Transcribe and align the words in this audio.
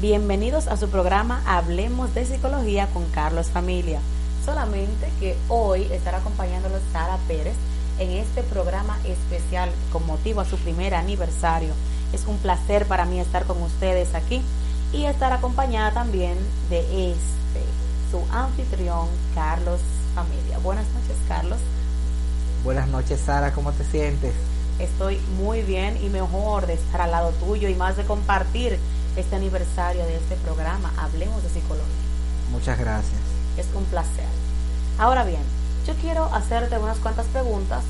Bienvenidos 0.00 0.68
a 0.68 0.76
su 0.76 0.88
programa 0.90 1.42
Hablemos 1.44 2.14
de 2.14 2.24
Psicología 2.24 2.86
con 2.94 3.04
Carlos 3.06 3.48
Familia. 3.48 3.98
Solamente 4.44 5.10
que 5.18 5.36
hoy 5.48 5.88
estará 5.90 6.18
acompañándolos 6.18 6.80
Sara 6.92 7.18
Pérez 7.26 7.56
en 7.98 8.10
este 8.12 8.44
programa 8.44 8.96
especial 9.04 9.68
con 9.90 10.06
motivo 10.06 10.40
a 10.40 10.44
su 10.44 10.56
primer 10.58 10.94
aniversario. 10.94 11.70
Es 12.12 12.28
un 12.28 12.38
placer 12.38 12.86
para 12.86 13.06
mí 13.06 13.18
estar 13.18 13.44
con 13.44 13.60
ustedes 13.60 14.14
aquí 14.14 14.40
y 14.92 15.06
estar 15.06 15.32
acompañada 15.32 15.90
también 15.90 16.38
de 16.70 16.78
este, 17.10 17.64
su 18.12 18.22
anfitrión, 18.32 19.08
Carlos 19.34 19.80
Familia. 20.14 20.58
Buenas 20.62 20.86
noches, 20.94 21.16
Carlos. 21.26 21.58
Buenas 22.62 22.86
noches, 22.86 23.18
Sara, 23.18 23.52
¿cómo 23.52 23.72
te 23.72 23.82
sientes? 23.82 24.32
Estoy 24.78 25.18
muy 25.42 25.62
bien 25.62 25.98
y 26.00 26.08
mejor 26.08 26.68
de 26.68 26.74
estar 26.74 27.00
al 27.00 27.10
lado 27.10 27.32
tuyo 27.44 27.68
y 27.68 27.74
más 27.74 27.96
de 27.96 28.04
compartir 28.04 28.78
este 29.16 29.36
aniversario 29.36 30.04
de 30.04 30.16
este 30.16 30.36
programa, 30.36 30.92
Hablemos 30.96 31.42
de 31.42 31.48
Psicología. 31.48 31.84
Muchas 32.50 32.78
gracias. 32.78 33.20
Es 33.56 33.66
un 33.74 33.84
placer. 33.84 34.24
Ahora 34.98 35.24
bien, 35.24 35.42
yo 35.86 35.94
quiero 35.94 36.24
hacerte 36.34 36.78
unas 36.78 36.98
cuantas 36.98 37.26
preguntas. 37.26 37.82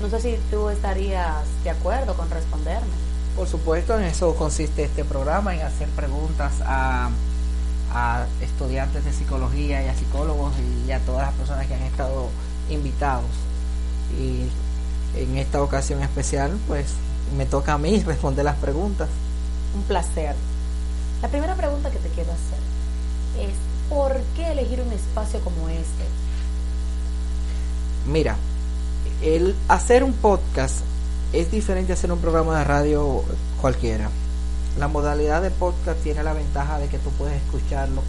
No 0.00 0.08
sé 0.08 0.20
si 0.20 0.38
tú 0.50 0.68
estarías 0.70 1.44
de 1.62 1.70
acuerdo 1.70 2.14
con 2.14 2.28
responderme. 2.30 2.92
Por 3.36 3.48
supuesto, 3.48 3.98
en 3.98 4.04
eso 4.04 4.34
consiste 4.36 4.84
este 4.84 5.04
programa, 5.04 5.54
en 5.54 5.62
hacer 5.62 5.88
preguntas 5.90 6.52
a, 6.64 7.10
a 7.92 8.26
estudiantes 8.40 9.04
de 9.04 9.12
psicología 9.12 9.82
y 9.82 9.88
a 9.88 9.94
psicólogos 9.94 10.52
y 10.86 10.90
a 10.92 11.00
todas 11.00 11.26
las 11.26 11.34
personas 11.34 11.66
que 11.66 11.74
han 11.74 11.82
estado 11.82 12.28
invitados. 12.70 13.30
Y 14.18 14.48
en 15.16 15.36
esta 15.36 15.62
ocasión 15.62 16.02
especial, 16.02 16.58
pues 16.66 16.86
me 17.36 17.46
toca 17.46 17.74
a 17.74 17.78
mí 17.78 18.02
responder 18.02 18.44
las 18.44 18.56
preguntas. 18.56 19.08
Un 19.74 19.82
placer. 19.82 20.34
La 21.22 21.28
primera 21.28 21.54
pregunta 21.54 21.90
que 21.90 21.98
te 21.98 22.08
quiero 22.08 22.32
hacer 22.32 23.48
es, 23.48 23.54
¿por 23.88 24.20
qué 24.36 24.52
elegir 24.52 24.80
un 24.80 24.92
espacio 24.92 25.40
como 25.40 25.68
este? 25.68 26.04
Mira, 28.06 28.36
el 29.22 29.56
hacer 29.68 30.04
un 30.04 30.12
podcast 30.12 30.80
es 31.32 31.50
diferente 31.50 31.92
a 31.92 31.94
hacer 31.94 32.12
un 32.12 32.18
programa 32.18 32.58
de 32.58 32.64
radio 32.64 33.24
cualquiera. 33.60 34.10
La 34.78 34.88
modalidad 34.88 35.40
de 35.40 35.50
podcast 35.50 36.00
tiene 36.02 36.22
la 36.22 36.32
ventaja 36.32 36.78
de 36.78 36.88
que 36.88 36.98
tú 36.98 37.10
puedes 37.10 37.40
escucharlo 37.42 38.02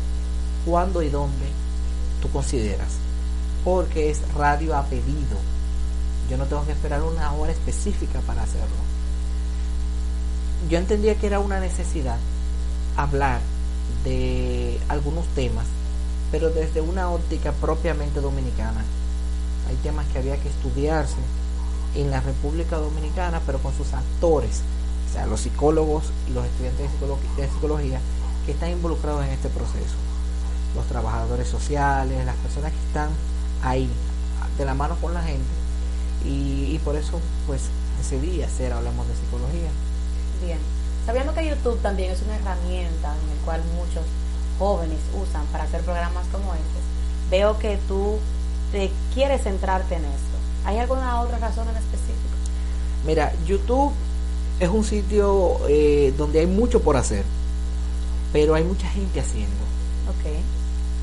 cuando 0.65 1.01
y 1.01 1.09
donde 1.09 1.45
tú 2.21 2.29
consideras, 2.31 2.93
porque 3.63 4.09
es 4.09 4.21
radio 4.33 4.75
a 4.75 4.83
pedido. 4.83 5.37
Yo 6.29 6.37
no 6.37 6.45
tengo 6.45 6.65
que 6.65 6.71
esperar 6.71 7.03
una 7.03 7.31
hora 7.33 7.51
específica 7.51 8.19
para 8.21 8.43
hacerlo. 8.43 8.83
Yo 10.69 10.79
entendía 10.79 11.15
que 11.15 11.27
era 11.27 11.39
una 11.39 11.59
necesidad 11.59 12.17
hablar 12.97 13.41
de 14.03 14.79
algunos 14.87 15.25
temas, 15.35 15.65
pero 16.31 16.49
desde 16.49 16.81
una 16.81 17.09
óptica 17.09 17.51
propiamente 17.53 18.21
dominicana. 18.21 18.83
Hay 19.67 19.75
temas 19.77 20.05
que 20.07 20.19
había 20.19 20.37
que 20.37 20.49
estudiarse 20.49 21.17
en 21.95 22.11
la 22.11 22.21
República 22.21 22.77
Dominicana, 22.77 23.41
pero 23.45 23.59
con 23.59 23.73
sus 23.75 23.93
actores, 23.93 24.61
o 25.09 25.13
sea, 25.13 25.25
los 25.25 25.41
psicólogos 25.41 26.05
y 26.29 26.33
los 26.33 26.45
estudiantes 26.45 26.89
de 27.37 27.47
psicología, 27.47 27.99
que 28.45 28.51
están 28.51 28.71
involucrados 28.71 29.25
en 29.25 29.31
este 29.31 29.49
proceso. 29.49 29.95
Los 30.75 30.85
trabajadores 30.87 31.47
sociales, 31.47 32.25
las 32.25 32.35
personas 32.35 32.71
que 32.71 32.87
están 32.87 33.09
ahí, 33.63 33.89
de 34.57 34.65
la 34.65 34.73
mano 34.73 34.97
con 35.01 35.13
la 35.13 35.23
gente. 35.23 35.45
Y, 36.25 36.75
y 36.75 36.81
por 36.83 36.95
eso, 36.95 37.19
pues, 37.47 37.61
decidí 37.97 38.43
hacer 38.43 38.73
Hablamos 38.73 39.07
de 39.07 39.15
Psicología. 39.15 39.69
Bien. 40.43 40.84
Sabiendo 41.05 41.33
que 41.33 41.47
YouTube 41.47 41.79
también 41.81 42.11
es 42.11 42.21
una 42.23 42.35
herramienta 42.35 43.13
en 43.13 43.37
la 43.37 43.45
cual 43.45 43.61
muchos 43.75 44.03
jóvenes 44.57 44.97
usan 45.21 45.45
para 45.47 45.65
hacer 45.65 45.81
programas 45.81 46.25
como 46.31 46.53
este, 46.53 46.79
veo 47.29 47.59
que 47.59 47.77
tú 47.87 48.17
te 48.71 48.89
quieres 49.13 49.43
centrarte 49.43 49.95
en 49.95 50.05
esto. 50.05 50.37
¿Hay 50.65 50.79
alguna 50.79 51.21
otra 51.21 51.37
razón 51.37 51.67
en 51.69 51.75
específico? 51.75 52.15
Mira, 53.05 53.33
YouTube 53.45 53.93
es 54.59 54.69
un 54.69 54.83
sitio 54.83 55.59
eh, 55.69 56.11
donde 56.17 56.39
hay 56.39 56.47
mucho 56.47 56.81
por 56.81 56.97
hacer, 56.97 57.23
pero 58.33 58.55
hay 58.55 58.63
mucha 58.63 58.87
gente 58.89 59.19
haciendo. 59.19 59.63
Ok. 60.09 60.33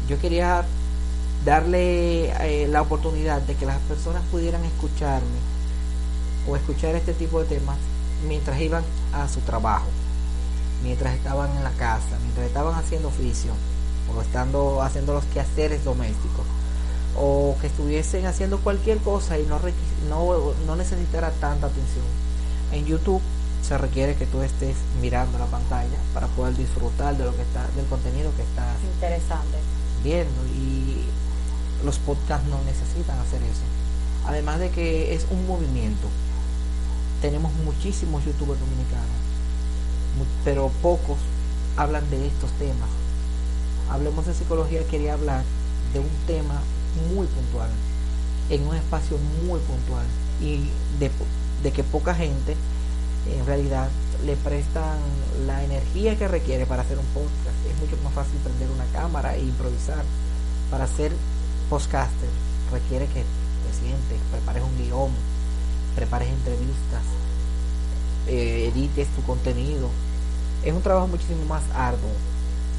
Yo 0.08 0.18
quería 0.18 0.64
darle 1.44 2.30
eh, 2.40 2.66
la 2.68 2.82
oportunidad 2.82 3.40
de 3.42 3.54
que 3.54 3.66
las 3.66 3.78
personas 3.82 4.22
pudieran 4.32 4.64
escucharme 4.64 5.52
o 6.48 6.56
escuchar 6.56 6.96
este 6.96 7.12
tipo 7.12 7.40
de 7.40 7.46
temas 7.46 7.76
mientras 8.26 8.60
iban 8.60 8.84
a 9.12 9.28
su 9.28 9.40
trabajo, 9.40 9.86
mientras 10.82 11.14
estaban 11.14 11.56
en 11.56 11.64
la 11.64 11.70
casa, 11.72 12.18
mientras 12.22 12.46
estaban 12.46 12.74
haciendo 12.74 13.08
oficio 13.08 13.52
o 14.14 14.20
estando 14.20 14.82
haciendo 14.82 15.14
los 15.14 15.24
quehaceres 15.26 15.84
domésticos 15.84 16.44
o 17.16 17.56
que 17.60 17.66
estuviesen 17.66 18.26
haciendo 18.26 18.58
cualquier 18.58 18.98
cosa 18.98 19.38
y 19.38 19.46
no, 19.46 19.60
no, 20.08 20.52
no 20.66 20.76
necesitara 20.76 21.30
tanta 21.32 21.66
atención. 21.66 22.04
En 22.72 22.86
YouTube 22.86 23.20
se 23.62 23.78
requiere 23.78 24.16
que 24.16 24.26
tú 24.26 24.42
estés 24.42 24.76
mirando 25.00 25.38
la 25.38 25.46
pantalla 25.46 25.98
para 26.14 26.26
poder 26.28 26.56
disfrutar 26.56 27.16
de 27.16 27.24
lo 27.24 27.36
que 27.36 27.42
está 27.42 27.66
del 27.76 27.86
contenido 27.86 28.30
que 28.36 28.42
estás 28.42 28.76
interesante 28.94 29.58
viendo 30.02 30.44
y 30.56 31.04
los 31.84 31.98
podcasts 31.98 32.48
no 32.48 32.58
necesitan 32.64 33.18
hacer 33.18 33.42
eso. 33.42 33.62
Además 34.26 34.58
de 34.58 34.70
que 34.70 35.14
es 35.14 35.26
un 35.30 35.46
movimiento 35.46 36.08
tenemos 37.22 37.52
muchísimos 37.64 38.24
youtubers 38.24 38.60
dominicanos, 38.60 39.06
pero 40.44 40.70
pocos 40.82 41.18
hablan 41.76 42.10
de 42.10 42.26
estos 42.26 42.50
temas. 42.58 42.90
Hablemos 43.88 44.26
de 44.26 44.34
psicología, 44.34 44.86
quería 44.90 45.14
hablar 45.14 45.44
de 45.94 46.00
un 46.00 46.10
tema 46.26 46.60
muy 47.14 47.26
puntual, 47.28 47.70
en 48.50 48.66
un 48.66 48.74
espacio 48.74 49.16
muy 49.46 49.60
puntual 49.60 50.04
y 50.40 50.68
de, 50.98 51.70
que 51.70 51.84
poca 51.84 52.12
gente 52.12 52.56
en 53.30 53.46
realidad 53.46 53.88
le 54.26 54.34
prestan 54.36 54.98
la 55.46 55.62
energía 55.62 56.18
que 56.18 56.26
requiere 56.26 56.66
para 56.66 56.82
hacer 56.82 56.98
un 56.98 57.06
podcast. 57.06 57.56
Es 57.70 57.78
mucho 57.80 58.02
más 58.02 58.12
fácil 58.14 58.36
prender 58.42 58.68
una 58.68 58.84
cámara 58.86 59.36
e 59.36 59.42
improvisar. 59.42 60.02
Para 60.72 60.84
hacer 60.84 61.12
podcaster 61.70 62.28
requiere 62.72 63.06
que 63.06 63.22
te 63.22 63.78
sientes, 63.78 64.18
prepares 64.32 64.64
un 64.64 64.76
guion, 64.76 65.10
prepares 65.94 66.28
entrevistas, 66.28 67.02
eh, 68.26 68.70
edites 68.72 69.08
tu 69.08 69.22
contenido. 69.22 69.88
Es 70.64 70.72
un 70.72 70.82
trabajo 70.82 71.08
muchísimo 71.08 71.44
más 71.46 71.62
arduo 71.74 72.10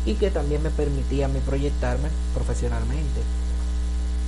y 0.06 0.16
que 0.16 0.32
también 0.32 0.62
me 0.64 0.70
permitía 0.70 1.26
a 1.26 1.30
mí 1.30 1.40
proyectarme 1.46 2.10
profesionalmente. 2.34 3.22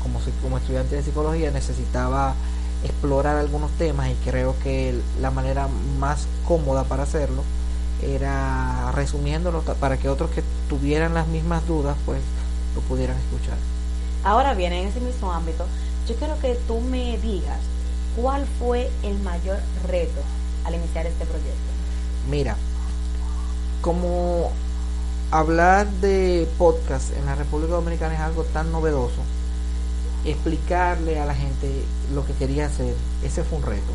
Como, 0.02 0.20
como 0.42 0.58
estudiante 0.58 0.96
de 0.96 1.04
psicología 1.04 1.52
necesitaba 1.52 2.36
explorar 2.84 3.38
algunos 3.38 3.72
temas 3.72 4.10
y 4.10 4.30
creo 4.30 4.56
que 4.64 5.00
la 5.20 5.32
manera 5.32 5.68
más 6.00 6.28
cómoda 6.48 6.84
para 6.84 7.04
hacerlo 7.04 7.44
era 8.04 8.92
resumiéndolo 8.94 9.62
para 9.62 9.98
que 9.98 10.10
otros 10.10 10.30
que 10.30 10.44
tuvieran 10.70 11.14
las 11.14 11.28
mismas 11.28 11.66
dudas 11.68 11.96
pues 12.06 12.20
lo 12.76 12.82
pudieran 12.82 13.18
escuchar. 13.18 13.58
Ahora 14.24 14.54
bien, 14.54 14.74
en 14.74 14.88
ese 14.88 15.00
mismo 15.00 15.32
ámbito, 15.32 15.66
yo 16.08 16.16
quiero 16.16 16.40
que 16.40 16.56
tú 16.68 16.82
me 16.82 17.18
digas 17.20 17.60
¿Cuál 18.16 18.46
fue 18.60 18.90
el 19.04 19.20
mayor 19.20 19.60
reto 19.88 20.22
al 20.64 20.76
iniciar 20.76 21.06
este 21.06 21.26
proyecto? 21.26 21.54
Mira, 22.30 22.56
como 23.82 24.52
hablar 25.32 25.90
de 26.02 26.48
podcast 26.58 27.12
en 27.18 27.26
la 27.26 27.36
República 27.36 27.74
Dominicana 27.74 28.14
es 28.14 28.22
algo 28.22 28.44
tan 28.46 28.72
novedoso, 28.72 29.22
explicarle 30.24 31.20
a 31.20 31.26
la 31.26 31.36
gente 31.36 31.70
lo 32.14 32.26
que 32.26 32.34
quería 32.34 32.68
hacer, 32.68 32.96
ese 33.24 33.44
fue 33.44 33.58
un 33.58 33.66
reto. 33.66 33.92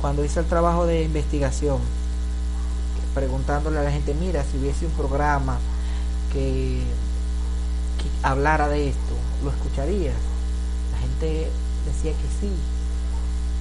Cuando 0.00 0.24
hice 0.24 0.40
el 0.40 0.46
trabajo 0.46 0.84
de 0.84 1.02
investigación, 1.02 1.78
preguntándole 3.14 3.78
a 3.78 3.82
la 3.82 3.90
gente, 3.90 4.12
mira, 4.12 4.44
si 4.44 4.58
hubiese 4.58 4.84
un 4.86 4.92
programa 4.92 5.58
que, 6.32 6.82
hablara 8.22 8.68
de 8.68 8.90
esto, 8.90 9.14
¿lo 9.42 9.50
escucharías? 9.50 10.14
La 10.92 10.98
gente 10.98 11.48
decía 11.86 12.12
que 12.12 12.28
sí, 12.40 12.52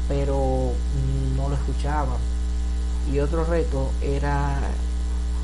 pero 0.08 0.72
no 1.36 1.50
lo 1.50 1.56
escuchaba. 1.56 2.18
Y 3.12 3.20
otro 3.20 3.44
reto 3.44 3.92
era 4.02 4.60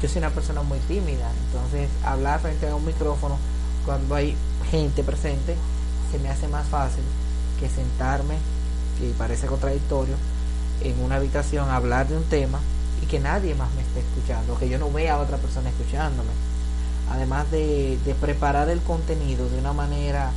yo 0.01 0.07
soy 0.07 0.19
una 0.19 0.29
persona 0.29 0.61
muy 0.61 0.79
tímida, 0.79 1.29
entonces 1.47 1.89
hablar 2.06 2.39
frente 2.39 2.69
a 2.69 2.75
un 2.75 2.85
micrófono 2.85 3.38
cuando 3.85 4.15
hay 4.15 4.33
gente 4.71 5.03
presente 5.03 5.56
se 6.09 6.19
me 6.19 6.29
hace 6.29 6.47
más 6.47 6.65
fácil 6.67 7.03
que 7.59 7.67
sentarme, 7.69 8.35
y 9.01 9.11
parece 9.13 9.47
contradictorio, 9.47 10.15
en 10.81 11.03
una 11.03 11.15
habitación 11.15 11.69
hablar 11.69 12.07
de 12.07 12.15
un 12.15 12.23
tema 12.23 12.59
y 13.01 13.07
que 13.07 13.19
nadie 13.19 13.56
más 13.56 13.73
me 13.73 13.81
esté 13.81 14.00
escuchando, 14.00 14.57
que 14.57 14.69
yo 14.69 14.79
no 14.79 14.89
vea 14.91 15.15
a 15.15 15.19
otra 15.19 15.38
persona 15.38 15.69
escuchándome. 15.69 16.29
Además 17.11 17.51
de, 17.51 18.00
de 18.06 18.15
preparar 18.15 18.69
el 18.69 18.79
contenido 18.81 19.50
de 19.50 19.59
una 19.59 19.73
manera 19.73 20.31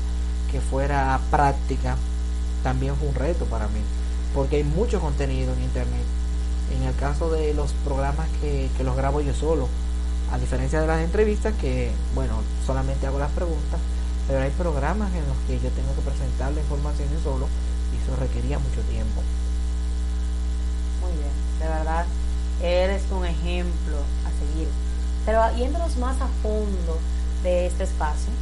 que 0.51 0.61
fuera 0.61 1.21
práctica, 1.31 1.97
también 2.65 2.97
fue 2.97 3.09
un 3.09 3.15
reto 3.15 3.45
para 3.45 3.69
mí, 3.69 3.81
porque 4.35 4.57
hay 4.57 4.65
mucho 4.65 5.01
contenido 5.01 5.53
en 5.53 5.63
internet. 5.63 6.05
En 6.77 6.83
el 6.85 6.95
caso 6.97 7.31
de 7.31 7.55
los 7.55 7.73
programas 7.85 8.29
que, 8.41 8.71
que 8.77 8.85
los 8.85 8.97
grabo 8.97 9.21
yo 9.21 9.35
solo, 9.35 9.69
a 10.33 10.39
diferencia 10.39 10.81
de 10.81 10.87
las 10.87 11.03
entrevistas 11.03 11.55
que, 11.61 11.93
bueno, 12.15 12.37
solamente 12.67 13.07
hago 13.07 13.19
las 13.19 13.31
preguntas, 13.33 13.79
pero 14.27 14.41
hay 14.41 14.51
programas 14.51 15.13
en 15.15 15.27
los 15.27 15.37
que 15.47 15.61
yo 15.61 15.71
tengo 15.75 15.95
que 15.95 16.01
presentar 16.01 16.53
la 16.53 16.61
información 16.61 17.09
yo 17.13 17.21
solo 17.23 17.47
y 17.93 18.03
eso 18.03 18.17
requería 18.19 18.59
mucho 18.59 18.81
tiempo. 18.91 19.21
Muy 21.03 21.13
bien, 21.13 21.33
de 21.61 21.69
verdad, 21.69 22.07
eres 22.63 23.03
un 23.11 23.27
ejemplo 23.27 23.97
a 24.25 24.31
seguir. 24.41 24.69
Pero 25.27 25.57
yéndonos 25.57 25.97
más 25.99 26.21
a 26.21 26.29
fondo 26.43 26.99
de 27.43 27.67
este 27.67 27.85
espacio, 27.85 28.33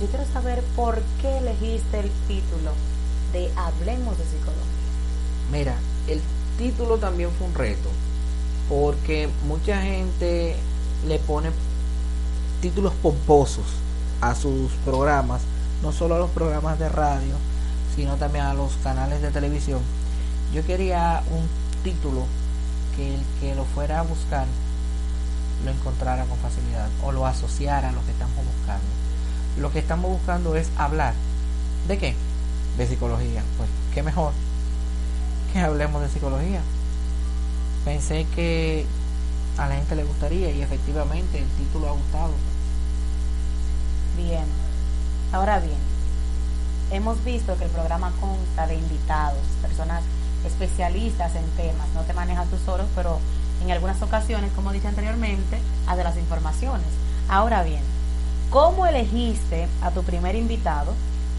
yo 0.00 0.06
quiero 0.08 0.24
saber 0.32 0.62
por 0.76 1.00
qué 1.20 1.38
elegiste 1.38 2.00
el 2.00 2.10
título 2.28 2.72
de 3.32 3.50
Hablemos 3.56 4.18
de 4.18 4.24
Psicología. 4.24 4.79
Mira, 5.50 5.74
el 6.06 6.20
título 6.58 6.98
también 6.98 7.30
fue 7.36 7.48
un 7.48 7.54
reto, 7.54 7.88
porque 8.68 9.28
mucha 9.48 9.82
gente 9.82 10.54
le 11.06 11.18
pone 11.18 11.50
títulos 12.60 12.92
pomposos 13.02 13.64
a 14.20 14.34
sus 14.36 14.70
programas, 14.84 15.42
no 15.82 15.92
solo 15.92 16.14
a 16.14 16.18
los 16.18 16.30
programas 16.30 16.78
de 16.78 16.88
radio, 16.88 17.34
sino 17.96 18.14
también 18.14 18.44
a 18.44 18.54
los 18.54 18.74
canales 18.84 19.22
de 19.22 19.30
televisión. 19.30 19.80
Yo 20.54 20.64
quería 20.64 21.22
un 21.30 21.48
título 21.82 22.26
que 22.94 23.14
el 23.14 23.20
que 23.40 23.54
lo 23.56 23.64
fuera 23.64 24.00
a 24.00 24.02
buscar 24.02 24.46
lo 25.64 25.70
encontrara 25.70 26.24
con 26.26 26.38
facilidad 26.38 26.88
o 27.04 27.12
lo 27.12 27.26
asociara 27.26 27.88
a 27.88 27.92
lo 27.92 28.04
que 28.04 28.12
estamos 28.12 28.36
buscando. 28.36 28.86
Lo 29.58 29.72
que 29.72 29.80
estamos 29.80 30.10
buscando 30.12 30.54
es 30.54 30.70
hablar. 30.78 31.14
¿De 31.88 31.98
qué? 31.98 32.14
De 32.78 32.86
psicología. 32.86 33.42
Pues, 33.58 33.68
¿qué 33.92 34.02
mejor 34.02 34.32
que 35.52 35.60
hablemos 35.60 36.02
de 36.02 36.08
psicología? 36.08 36.60
Pensé 37.84 38.26
que 38.34 38.86
a 39.58 39.68
la 39.68 39.76
gente 39.76 39.96
le 39.96 40.04
gustaría 40.04 40.50
y 40.50 40.62
efectivamente 40.62 41.38
el 41.38 41.48
título 41.50 41.88
ha 41.88 41.92
gustado. 41.92 42.32
Bien. 44.16 44.44
Ahora 45.32 45.60
bien, 45.60 45.78
hemos 46.90 47.22
visto 47.24 47.56
que 47.56 47.64
el 47.64 47.70
programa 47.70 48.12
consta 48.20 48.66
de 48.66 48.74
invitados, 48.74 49.40
personas 49.62 50.02
especialistas 50.44 51.34
en 51.36 51.44
temas. 51.50 51.88
No 51.94 52.02
te 52.02 52.14
manejas 52.14 52.48
tú 52.48 52.56
solo, 52.64 52.84
pero 52.94 53.18
en 53.62 53.70
algunas 53.70 54.00
ocasiones, 54.02 54.50
como 54.52 54.72
dije 54.72 54.88
anteriormente, 54.88 55.58
a 55.86 55.96
de 55.96 56.04
las 56.04 56.16
informaciones. 56.16 56.86
Ahora 57.28 57.62
bien, 57.62 57.82
¿cómo 58.50 58.86
elegiste 58.86 59.68
a 59.82 59.90
tu 59.90 60.02
primer 60.02 60.34
invitado, 60.34 60.94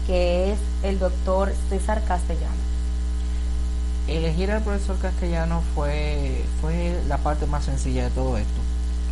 que 0.06 0.52
es 0.52 0.58
el 0.82 0.98
doctor 0.98 1.52
César 1.68 2.02
Castellano? 2.04 2.71
Elegir 4.08 4.50
al 4.50 4.62
profesor 4.62 4.98
Castellano 4.98 5.62
fue, 5.74 6.44
fue 6.60 7.00
la 7.08 7.18
parte 7.18 7.46
más 7.46 7.64
sencilla 7.64 8.04
de 8.04 8.10
todo 8.10 8.36
esto. 8.36 8.60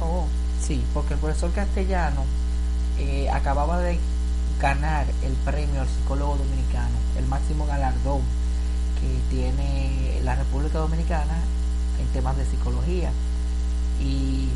Oh, 0.01 0.27
Sí, 0.61 0.85
porque 0.93 1.15
el 1.15 1.21
profesor 1.21 1.51
Castellano 1.53 2.25
eh, 2.99 3.31
acababa 3.31 3.81
de 3.81 3.99
ganar 4.61 5.07
el 5.25 5.33
premio 5.33 5.81
al 5.81 5.89
psicólogo 5.89 6.37
dominicano, 6.37 6.97
el 7.17 7.27
máximo 7.27 7.67
galardón 7.67 8.21
que 9.01 9.35
tiene 9.35 10.21
la 10.23 10.37
República 10.37 10.79
Dominicana 10.79 11.39
en 11.99 12.07
temas 12.09 12.37
de 12.37 12.45
psicología. 12.45 13.11
Y 14.03 14.49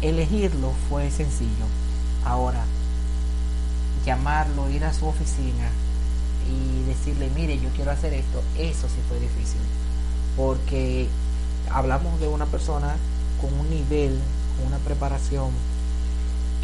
elegirlo 0.00 0.72
fue 0.88 1.10
sencillo. 1.10 1.66
Ahora, 2.24 2.64
llamarlo, 4.06 4.70
ir 4.70 4.84
a 4.84 4.94
su 4.94 5.06
oficina 5.06 5.68
y 6.48 6.84
decirle, 6.86 7.30
mire, 7.34 7.58
yo 7.58 7.68
quiero 7.70 7.90
hacer 7.90 8.12
esto, 8.14 8.42
eso 8.58 8.88
sí 8.88 9.00
fue 9.08 9.18
difícil. 9.20 9.60
Porque 10.36 11.08
hablamos 11.70 12.20
de 12.20 12.28
una 12.28 12.46
persona 12.46 12.96
con 13.40 13.52
un 13.58 13.70
nivel, 13.70 14.18
con 14.58 14.66
una 14.68 14.78
preparación 14.78 15.50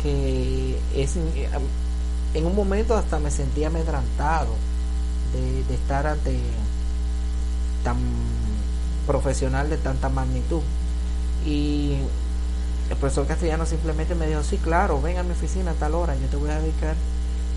que 0.02 0.78
es 0.94 1.16
en 2.34 2.46
un 2.46 2.54
momento 2.54 2.96
hasta 2.96 3.18
me 3.18 3.30
sentía 3.30 3.66
amedrantado 3.66 4.54
de, 5.34 5.64
de 5.64 5.74
estar 5.74 6.06
ante 6.06 6.38
tan 7.84 7.98
profesional 9.06 9.68
de 9.68 9.76
tanta 9.76 10.08
magnitud 10.08 10.62
y 11.44 11.96
el 12.88 12.96
profesor 12.96 13.26
castellano 13.26 13.66
simplemente 13.66 14.14
me 14.14 14.26
dijo 14.26 14.42
sí 14.42 14.56
claro 14.58 15.00
ven 15.00 15.18
a 15.18 15.22
mi 15.22 15.32
oficina 15.32 15.72
a 15.72 15.74
tal 15.74 15.94
hora 15.94 16.14
yo 16.16 16.26
te 16.28 16.36
voy 16.36 16.50
a 16.50 16.60
dedicar 16.60 16.94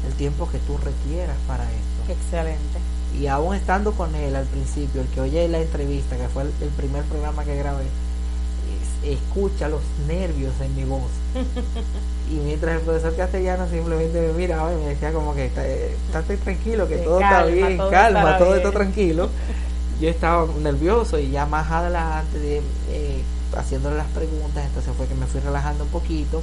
el 0.07 0.13
tiempo 0.13 0.49
que 0.51 0.57
tú 0.59 0.77
requieras 0.77 1.37
para 1.47 1.63
esto 1.63 2.11
excelente. 2.11 2.79
y 3.19 3.27
aún 3.27 3.55
estando 3.55 3.91
con 3.93 4.13
él 4.15 4.35
al 4.35 4.45
principio 4.45 5.01
el 5.01 5.07
que 5.07 5.21
oye 5.21 5.47
la 5.47 5.59
entrevista 5.59 6.17
que 6.17 6.27
fue 6.27 6.43
el, 6.43 6.51
el 6.61 6.69
primer 6.69 7.03
programa 7.03 7.43
que 7.45 7.55
grabé 7.55 7.83
es- 7.83 9.13
escucha 9.17 9.67
los 9.69 9.81
nervios 10.07 10.53
en 10.61 10.75
mi 10.75 10.83
voz 10.83 11.09
y 12.31 12.35
mientras 12.35 12.75
el 12.75 12.81
profesor 12.81 13.15
castellano 13.15 13.67
simplemente 13.69 14.19
me 14.27 14.33
miraba 14.33 14.73
y 14.73 14.77
me 14.77 14.87
decía 14.87 15.11
como 15.13 15.35
que 15.35 15.45
"Está- 15.45 15.67
eh, 15.67 15.95
estate 16.07 16.37
tranquilo 16.43 16.87
que 16.87 16.97
Que 16.97 17.01
todo 17.03 17.19
calma, 17.19 17.39
está 17.41 17.51
bien 17.67 17.77
todo 17.77 17.91
calma 17.91 18.37
todo 18.37 18.47
bien". 18.53 18.57
está 18.59 18.71
tranquilo 18.71 19.29
yo 20.01 20.09
estaba 20.09 20.47
nervioso 20.61 21.19
y 21.19 21.29
ya 21.31 21.45
más 21.45 21.69
adelante 21.71 22.39
de, 22.39 22.61
eh, 22.89 23.21
haciéndole 23.55 23.95
las 23.97 24.07
preguntas 24.07 24.65
entonces 24.65 24.91
fue 24.97 25.05
que 25.07 25.15
me 25.15 25.27
fui 25.27 25.39
relajando 25.41 25.83
un 25.83 25.89
poquito 25.91 26.41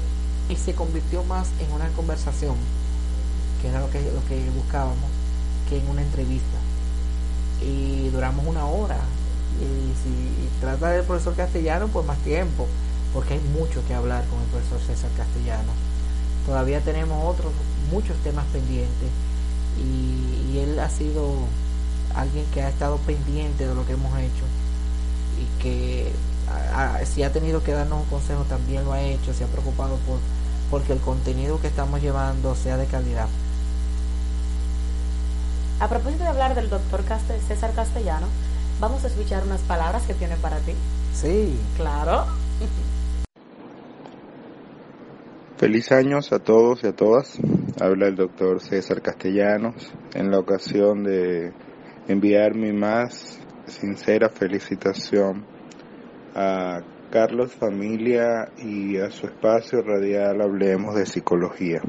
y 0.49 0.57
se 0.57 0.73
convirtió 0.75 1.25
más 1.25 1.49
en 1.61 1.73
una 1.73 1.89
conversación 1.91 2.55
que 3.61 3.69
era 3.69 3.81
lo 3.81 3.91
que 3.91 4.01
lo 4.01 4.25
que 4.29 4.51
buscábamos 4.51 5.11
que 5.69 5.79
en 5.79 5.89
una 5.89 6.03
entrevista. 6.03 6.59
Y 7.63 8.09
duramos 8.09 8.47
una 8.47 8.67
hora. 8.67 8.99
Y 9.61 9.93
si 10.03 10.61
trata 10.61 10.91
del 10.91 11.05
profesor 11.05 11.35
castellano 11.35 11.89
pues 11.89 12.07
más 12.07 12.19
tiempo 12.19 12.67
porque 13.13 13.35
hay 13.35 13.41
mucho 13.41 13.83
que 13.87 13.95
hablar 13.95 14.25
con 14.27 14.41
el 14.41 14.47
profesor 14.47 14.81
César 14.81 15.11
Castellano. 15.17 15.73
Todavía 16.47 16.81
tenemos 16.81 17.25
otros 17.25 17.53
muchos 17.91 18.17
temas 18.19 18.45
pendientes. 18.53 19.11
Y, 19.79 20.59
él 20.59 20.79
ha 20.81 20.91
sido 20.91 21.33
alguien 22.15 22.45
que 22.53 22.61
ha 22.61 22.69
estado 22.69 22.97
pendiente 22.99 23.67
de 23.67 23.75
lo 23.75 23.87
que 23.87 23.93
hemos 23.93 24.13
hecho. 24.19 24.45
Y 25.39 25.63
que 25.63 26.13
si 27.07 27.23
ha 27.23 27.33
tenido 27.33 27.63
que 27.63 27.73
darnos 27.73 28.01
un 28.01 28.07
consejo 28.07 28.43
también 28.43 28.85
lo 28.85 28.93
ha 28.93 29.01
hecho 29.01 29.33
se 29.33 29.45
ha 29.45 29.47
preocupado 29.47 29.97
por 29.99 30.19
porque 30.69 30.93
el 30.93 30.99
contenido 30.99 31.61
que 31.61 31.69
estamos 31.69 32.01
llevando 32.01 32.57
sea 32.57 32.77
de 32.77 32.87
calidad 32.87 33.29
A 35.81 35.89
propósito 35.89 36.25
de 36.25 36.29
hablar 36.29 36.55
del 36.55 36.69
doctor 36.69 37.01
César 37.49 37.73
Castellano, 37.75 38.27
vamos 38.81 39.03
a 39.03 39.07
escuchar 39.07 39.43
unas 39.45 39.63
palabras 39.63 40.07
que 40.07 40.13
tiene 40.13 40.37
para 40.37 40.59
ti. 40.59 40.73
sí 41.15 41.59
Claro. 41.75 42.27
Feliz 45.57 45.91
años 45.91 46.33
a 46.33 46.39
todos 46.39 46.85
y 46.85 46.89
a 46.89 46.93
todas. 46.93 47.39
Habla 47.81 48.09
el 48.09 48.17
doctor 48.17 48.61
César 48.61 49.01
Castellanos 49.01 49.91
en 50.15 50.31
la 50.31 50.39
ocasión 50.39 51.03
de 51.03 51.55
enviar 52.09 52.55
mi 52.55 52.73
más 52.73 53.39
sincera 53.67 54.29
felicitación 54.29 55.47
a 56.35 56.81
Carlos 57.11 57.53
Familia 57.53 58.51
y 58.59 58.99
a 58.99 59.11
su 59.11 59.27
espacio 59.27 59.81
radial 59.81 60.43
Hablemos 60.43 60.95
de 60.95 61.07
Psicología, 61.07 61.81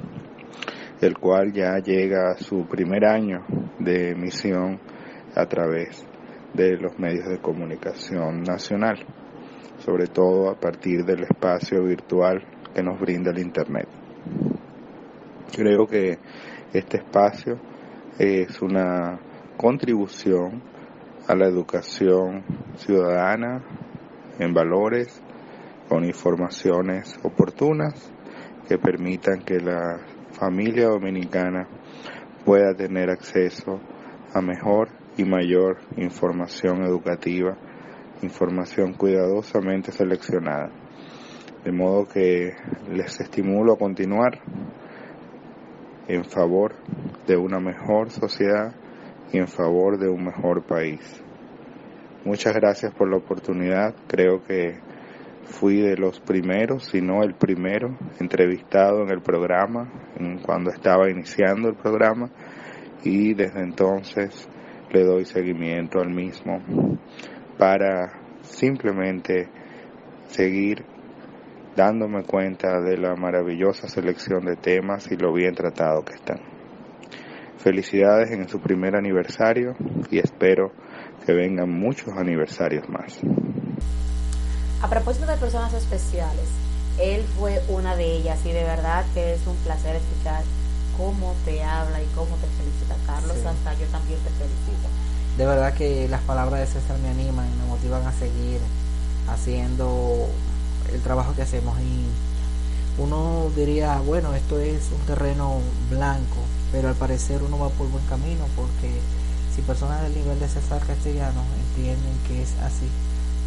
el 1.02 1.18
cual 1.18 1.52
ya 1.52 1.80
llega 1.80 2.32
a 2.32 2.38
su 2.38 2.68
primer 2.68 3.06
año 3.06 3.44
de 3.80 4.12
emisión 4.12 4.80
a 5.36 5.46
través 5.48 6.06
de 6.54 6.78
los 6.78 6.98
medios 7.00 7.28
de 7.28 7.40
comunicación 7.40 8.44
nacional, 8.44 9.04
sobre 9.80 10.06
todo 10.08 10.50
a 10.52 10.60
partir 10.60 11.04
del 11.04 11.24
espacio 11.24 11.84
virtual 11.84 12.44
que 12.74 12.84
nos 12.84 13.00
brinda 13.00 13.32
el 13.32 13.40
Internet. 13.40 13.88
Creo 15.56 15.88
que 15.88 16.20
este 16.72 16.98
espacio 16.98 17.60
es 18.20 18.62
una 18.62 19.20
contribución 19.58 20.62
a 21.28 21.36
la 21.36 21.48
educación 21.48 22.44
ciudadana 22.76 23.64
en 24.40 24.54
valores, 24.54 25.22
con 25.90 26.06
informaciones 26.06 27.20
oportunas 27.24 28.12
que 28.68 28.78
permitan 28.78 29.42
que 29.42 29.60
la 29.60 30.00
familia 30.42 30.88
dominicana 30.88 31.68
pueda 32.44 32.74
tener 32.74 33.12
acceso 33.12 33.80
a 34.34 34.42
mejor 34.42 34.90
y 35.16 35.24
mayor 35.24 35.78
información 35.98 36.82
educativa, 36.84 37.56
información 38.24 38.94
cuidadosamente 38.94 39.92
seleccionada. 39.92 40.72
De 41.64 41.72
modo 41.72 42.08
que 42.08 42.56
les 42.92 43.20
estimulo 43.20 43.74
a 43.74 43.78
continuar 43.78 44.40
en 46.08 46.26
favor 46.26 46.74
de 47.28 47.38
una 47.38 47.60
mejor 47.60 48.10
sociedad 48.10 48.74
y 49.32 49.38
en 49.38 49.48
favor 49.48 50.00
de 50.00 50.10
un 50.10 50.26
mejor 50.26 50.64
país. 50.64 51.22
Muchas 52.26 52.56
gracias 52.56 52.92
por 52.96 53.08
la 53.12 53.18
oportunidad. 53.18 53.94
Creo 54.08 54.44
que 54.44 54.80
fui 55.52 55.82
de 55.82 55.98
los 55.98 56.20
primeros, 56.20 56.86
si 56.86 57.02
no 57.02 57.24
el 57.24 57.36
primero, 57.36 57.98
entrevistado 58.20 59.04
en 59.04 59.12
el 59.12 59.22
programa, 59.22 59.92
cuando 60.44 60.72
estaba 60.72 61.10
iniciando 61.10 61.70
el 61.70 61.76
programa, 61.76 62.30
y 63.04 63.34
desde 63.34 63.62
entonces 63.62 64.48
le 64.92 65.04
doy 65.04 65.26
seguimiento 65.26 66.00
al 66.00 66.10
mismo 66.10 66.62
para 67.58 68.14
simplemente 68.42 69.50
seguir 70.28 70.86
dándome 71.76 72.24
cuenta 72.24 72.82
de 72.82 72.98
la 72.98 73.16
maravillosa 73.16 73.88
selección 73.88 74.46
de 74.46 74.56
temas 74.56 75.10
y 75.12 75.16
lo 75.16 75.34
bien 75.34 75.56
tratado 75.56 76.04
que 76.04 76.16
están. 76.16 76.40
Felicidades 77.58 78.32
en 78.32 78.48
su 78.50 78.60
primer 78.60 78.96
aniversario 78.96 79.76
y 80.10 80.20
espero 80.20 80.72
que 81.26 81.34
vengan 81.34 81.70
muchos 81.70 82.10
aniversarios 82.18 82.90
más. 82.90 83.22
A 84.82 84.90
propósito 84.90 85.28
de 85.28 85.38
personas 85.38 85.74
especiales, 85.74 86.48
él 87.00 87.24
fue 87.38 87.64
una 87.70 87.96
de 87.96 88.18
ellas 88.18 88.40
y 88.46 88.52
de 88.52 88.64
verdad 88.64 89.06
que 89.14 89.36
es 89.36 89.42
un 89.46 89.56
placer 89.58 89.96
escuchar 89.96 90.44
cómo 90.98 91.34
te 91.46 91.64
habla 91.64 92.02
y 92.02 92.06
cómo 92.16 92.36
te 92.38 92.48
felicita 92.58 92.96
Carlos, 93.06 93.38
hasta 93.38 93.74
yo 93.80 93.86
también 93.88 94.20
te 94.20 94.30
felicito. 94.32 94.90
De 95.38 95.46
verdad 95.46 95.74
que 95.74 96.08
las 96.10 96.22
palabras 96.22 96.60
de 96.60 96.68
César 96.68 96.98
me 97.00 97.10
animan 97.10 97.48
y 97.48 97.56
me 97.62 97.66
motivan 97.68 98.06
a 98.06 98.12
seguir 98.12 98.60
haciendo 99.30 100.28
el 100.92 101.02
trabajo 101.02 101.34
que 101.36 101.44
hacemos. 101.44 101.80
Y 101.80 102.08
uno 103.02 103.50
diría, 103.56 104.00
bueno, 104.00 104.34
esto 104.34 104.60
es 104.60 104.90
un 104.92 105.06
terreno 105.06 105.60
blanco, 105.90 106.38
pero 106.72 106.90
al 106.90 106.96
parecer 106.96 107.42
uno 107.44 107.58
va 107.60 107.70
por 107.70 107.88
buen 107.88 108.06
camino 108.06 108.46
porque 108.56 108.92
si 109.56 109.62
personas 109.62 110.02
del 110.02 110.16
nivel 110.16 110.40
de 110.40 110.48
César 110.48 110.82
Castellano 110.86 111.42
entienden 111.70 112.18
que 112.28 112.42
es 112.42 112.52
así, 112.64 112.90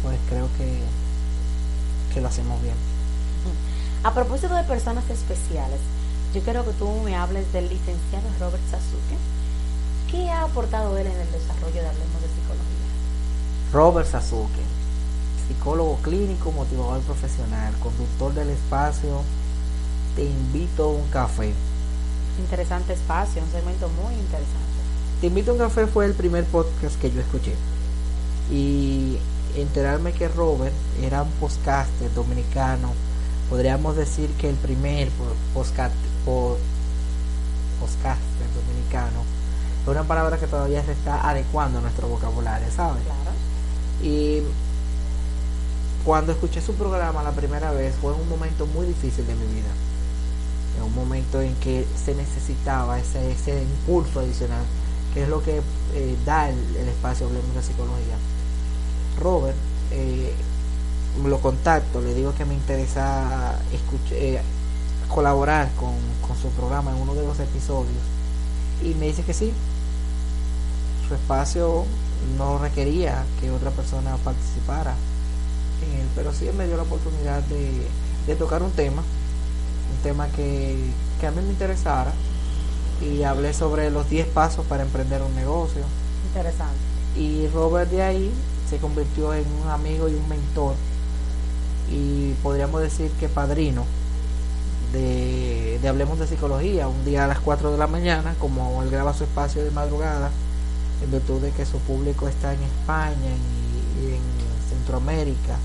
pues 0.01 0.17
creo 0.29 0.47
que, 0.57 0.79
que 2.15 2.21
lo 2.21 2.29
hacemos 2.29 2.59
bien. 2.63 2.73
A 4.03 4.13
propósito 4.13 4.55
de 4.55 4.63
personas 4.63 5.07
especiales, 5.09 5.79
yo 6.33 6.41
quiero 6.41 6.65
que 6.65 6.71
tú 6.73 6.89
me 7.03 7.15
hables 7.15 7.51
del 7.53 7.69
licenciado 7.69 8.25
Robert 8.39 8.63
Sasuke. 8.71 9.17
¿Qué 10.09 10.29
ha 10.31 10.43
aportado 10.43 10.97
él 10.97 11.05
en 11.05 11.19
el 11.19 11.31
desarrollo 11.31 11.75
de 11.75 11.87
Hablemos 11.87 12.21
de 12.21 12.27
Psicología? 12.29 12.89
Robert 13.73 14.09
Sasuke, 14.09 14.63
psicólogo 15.47 15.97
clínico, 15.97 16.51
motivador 16.51 17.01
profesional, 17.01 17.73
conductor 17.83 18.33
del 18.33 18.49
espacio, 18.49 19.21
te 20.15 20.23
invito 20.23 20.85
a 20.85 20.87
un 20.87 21.07
café 21.09 21.53
interesante 22.39 22.93
espacio, 22.93 23.41
un 23.41 23.51
segmento 23.51 23.89
muy 23.89 24.13
interesante. 24.13 24.75
Te 25.21 25.27
invito 25.27 25.51
a 25.51 25.53
un 25.53 25.59
café 25.59 25.87
fue 25.87 26.05
el 26.05 26.13
primer 26.13 26.43
podcast 26.45 26.99
que 26.99 27.11
yo 27.11 27.21
escuché. 27.21 27.53
Y 28.51 29.17
enterarme 29.55 30.13
que 30.13 30.27
Robert 30.27 30.73
era 31.01 31.23
un 31.23 31.31
podcaster 31.31 32.13
dominicano, 32.13 32.91
podríamos 33.49 33.95
decir 33.95 34.29
que 34.39 34.49
el 34.49 34.55
primer 34.55 35.09
podcaster 35.53 36.09
dominicano, 38.55 39.23
es 39.83 39.87
una 39.87 40.03
palabra 40.03 40.37
que 40.37 40.47
todavía 40.47 40.83
se 40.83 40.93
está 40.93 41.29
adecuando 41.29 41.79
a 41.79 41.81
nuestro 41.81 42.07
vocabulario, 42.07 42.67
¿sabes? 42.75 43.03
Claro. 43.03 43.31
Y 44.01 44.41
cuando 46.03 46.31
escuché 46.31 46.61
su 46.61 46.73
programa 46.73 47.23
la 47.23 47.31
primera 47.31 47.71
vez 47.71 47.95
fue 48.01 48.13
un 48.13 48.29
momento 48.29 48.65
muy 48.67 48.85
difícil 48.85 49.25
de 49.25 49.35
mi 49.35 49.45
vida 49.47 49.69
en 50.77 50.83
un 50.83 50.95
momento 50.95 51.41
en 51.41 51.55
que 51.55 51.85
se 52.03 52.13
necesitaba 52.15 52.99
ese, 52.99 53.31
ese 53.31 53.61
impulso 53.61 54.19
adicional, 54.19 54.63
que 55.13 55.23
es 55.23 55.29
lo 55.29 55.41
que 55.41 55.61
eh, 55.93 56.15
da 56.25 56.49
el, 56.49 56.87
espacio 56.87 57.27
Hablemos 57.27 57.55
de 57.55 57.63
Psicología. 57.63 58.17
Robert, 59.19 59.55
eh, 59.91 60.33
lo 61.23 61.39
contacto, 61.39 62.01
le 62.01 62.13
digo 62.13 62.33
que 62.35 62.45
me 62.45 62.53
interesa 62.53 63.59
eh, 64.11 64.41
colaborar 65.07 65.71
con, 65.75 65.93
con 66.27 66.37
su 66.37 66.49
programa 66.49 66.91
en 66.91 66.97
uno 66.97 67.13
de 67.13 67.25
los 67.25 67.39
episodios 67.39 68.03
y 68.83 68.93
me 68.95 69.07
dice 69.07 69.23
que 69.23 69.33
sí. 69.33 69.51
Su 71.07 71.13
espacio 71.13 71.85
no 72.37 72.57
requería 72.57 73.23
que 73.39 73.51
otra 73.51 73.69
persona 73.71 74.17
participara 74.17 74.95
en 75.83 76.01
él, 76.01 76.07
pero 76.15 76.33
sí 76.33 76.49
me 76.57 76.65
dio 76.65 76.77
la 76.77 76.83
oportunidad 76.83 77.43
de, 77.43 77.87
de 78.25 78.35
tocar 78.35 78.63
un 78.63 78.71
tema 78.71 79.03
un 79.91 80.03
tema 80.03 80.27
que, 80.29 80.75
a 81.25 81.31
mí 81.31 81.41
me 81.41 81.49
interesara 81.49 82.13
y 83.01 83.23
hablé 83.23 83.53
sobre 83.53 83.89
los 83.89 84.09
10 84.09 84.27
pasos 84.27 84.65
para 84.67 84.83
emprender 84.83 85.21
un 85.23 85.35
negocio. 85.35 85.81
Interesante. 86.27 86.75
Y 87.17 87.47
Robert 87.47 87.89
de 87.89 88.03
ahí 88.03 88.31
se 88.69 88.77
convirtió 88.77 89.33
en 89.33 89.45
un 89.63 89.69
amigo 89.69 90.09
y 90.09 90.15
un 90.15 90.27
mentor 90.27 90.75
y 91.91 92.33
podríamos 92.41 92.81
decir 92.81 93.11
que 93.19 93.29
padrino 93.29 93.85
de, 94.91 95.79
Hablemos 95.87 96.17
de 96.17 96.25
Psicología, 96.25 96.87
un 96.87 97.05
día 97.05 97.25
a 97.25 97.27
las 97.27 97.39
4 97.39 97.71
de 97.71 97.77
la 97.77 97.85
mañana, 97.85 98.35
como 98.39 98.81
él 98.81 98.89
graba 98.89 99.13
su 99.13 99.23
espacio 99.23 99.63
de 99.63 99.69
madrugada, 99.69 100.31
en 101.03 101.11
virtud 101.11 101.41
de 101.41 101.51
que 101.51 101.65
su 101.65 101.77
público 101.79 102.27
está 102.27 102.53
en 102.53 102.63
España 102.63 103.35
y 104.01 104.13
en 104.13 104.21
Centroamérica 104.67 105.57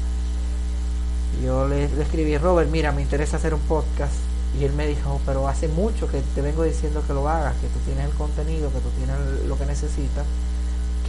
yo 1.42 1.66
le, 1.66 1.84
escribí, 1.84 2.36
Robert, 2.36 2.70
mira, 2.70 2.92
me 2.92 3.02
interesa 3.02 3.36
hacer 3.36 3.54
un 3.54 3.60
podcast. 3.60 4.12
Y 4.58 4.64
él 4.64 4.72
me 4.72 4.86
dijo, 4.86 5.20
pero 5.24 5.48
hace 5.48 5.68
mucho 5.68 6.08
que 6.08 6.20
te 6.34 6.42
vengo 6.42 6.64
diciendo 6.64 7.02
que 7.06 7.14
lo 7.14 7.28
hagas, 7.28 7.54
que 7.56 7.68
tú 7.68 7.78
tienes 7.86 8.04
el 8.04 8.12
contenido, 8.12 8.70
que 8.72 8.80
tú 8.80 8.88
tienes 8.98 9.16
lo 9.46 9.56
que 9.56 9.64
necesitas. 9.64 10.26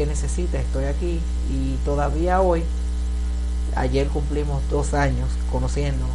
Que? 0.10 0.62
Estoy 0.62 0.86
aquí. 0.86 1.20
Y 1.52 1.76
todavía 1.86 2.42
hoy, 2.42 2.64
ayer 3.76 4.08
cumplimos 4.08 4.62
dos 4.70 4.94
años 4.94 5.30
conociendo 5.52 6.06